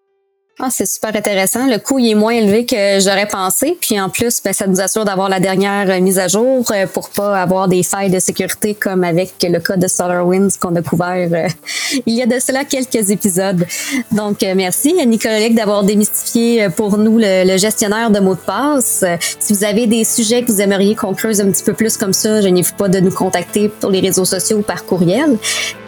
Ah, 0.61 0.69
c'est 0.71 0.87
super 0.87 1.17
intéressant. 1.17 1.67
Le 1.67 1.79
coût 1.79 1.99
il 1.99 2.13
est 2.13 2.15
moins 2.15 2.33
élevé 2.33 2.65
que 2.65 3.01
j'aurais 3.01 3.27
pensé. 3.27 3.77
Puis 3.81 4.01
en 4.01 4.09
plus, 4.09 4.41
ben, 4.41 4.53
ça 4.53 4.69
nous 4.69 4.81
assure 4.81 5.05
d'avoir 5.05 5.29
la 5.29 5.41
dernière 5.41 5.91
euh, 5.91 6.01
mise 6.01 6.21
à 6.21 6.29
jour 6.29 6.65
euh, 6.71 6.87
pour 6.87 7.11
pas 7.11 7.41
avoir 7.41 7.67
des 7.67 7.83
failles 7.83 8.11
de 8.11 8.21
sécurité 8.21 8.73
comme 8.73 9.03
avec 9.03 9.33
le 9.43 9.59
cas 9.59 9.77
de 9.77 9.89
SolarWinds 9.89 10.57
qu'on 10.61 10.77
a 10.77 10.83
couvert 10.83 11.29
euh, 11.33 11.49
il 12.07 12.15
y 12.15 12.23
a 12.23 12.27
de 12.27 12.39
cela 12.39 12.65
quelques 12.65 13.11
épisodes. 13.11 13.67
Donc, 14.13 14.43
merci 14.55 14.95
à 15.01 15.05
Nicolas 15.05 15.49
d'avoir 15.49 15.83
démystifié 15.83 16.69
pour 16.69 16.99
nous 16.99 17.19
le, 17.19 17.57
gestionnaire 17.57 18.11
de 18.11 18.21
mots 18.21 18.37
de 18.37 18.41
passe. 18.41 19.05
Si 19.41 19.53
vous 19.53 19.65
avez 19.65 19.89
des 19.89 20.05
sujets 20.05 20.43
que 20.43 20.53
vous 20.53 20.61
aimeriez 20.61 20.95
qu'on 20.95 21.15
creuse 21.15 21.41
un 21.41 21.51
petit 21.51 21.65
peu 21.65 21.73
plus 21.73 21.97
comme 21.97 22.13
ça, 22.13 22.41
n'hésitez 22.41 22.77
pas 22.77 22.89
de 22.89 23.01
nous 23.01 23.11
contacter 23.11 23.73
sur 23.81 23.91
les 23.91 24.01
réseaux 24.01 24.25
sociaux 24.25 24.59
ou 24.59 24.63
par 24.63 24.85
courriel. 24.85 25.37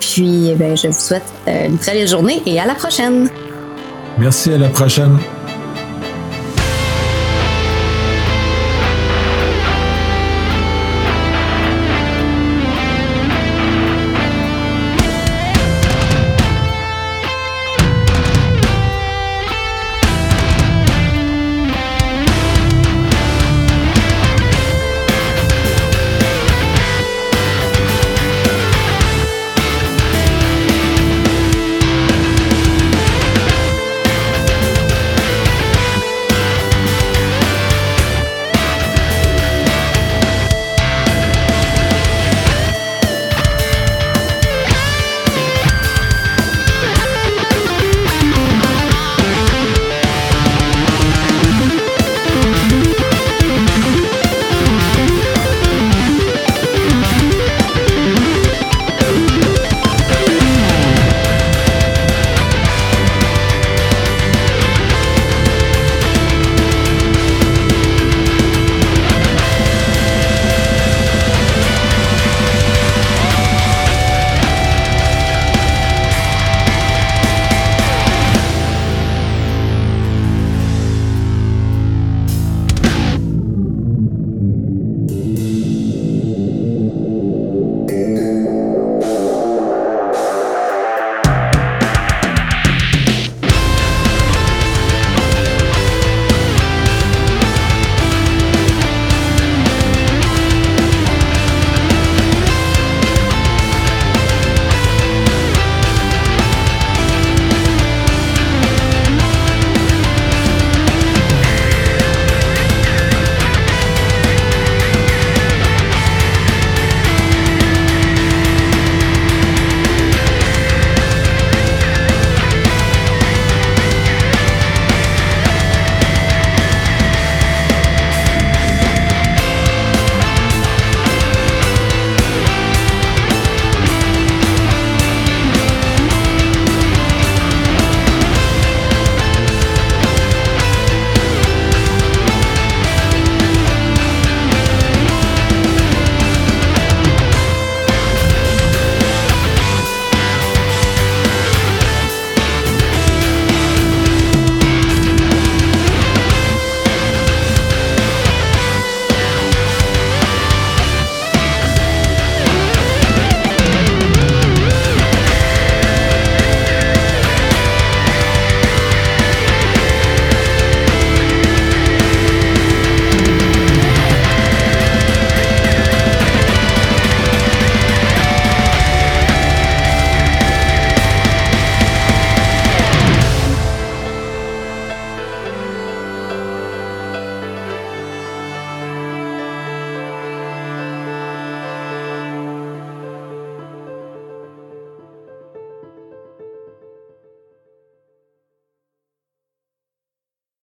Puis, 0.00 0.55
ben, 0.57 0.76
je 0.76 0.88
vous 0.88 0.92
souhaite 0.92 1.24
une 1.46 1.79
très 1.79 1.92
belle 1.92 2.09
journée 2.09 2.42
et 2.46 2.59
à 2.59 2.66
la 2.66 2.74
prochaine. 2.74 3.31
Merci, 4.18 4.52
à 4.52 4.59
la 4.59 4.68
prochaine. 4.68 5.18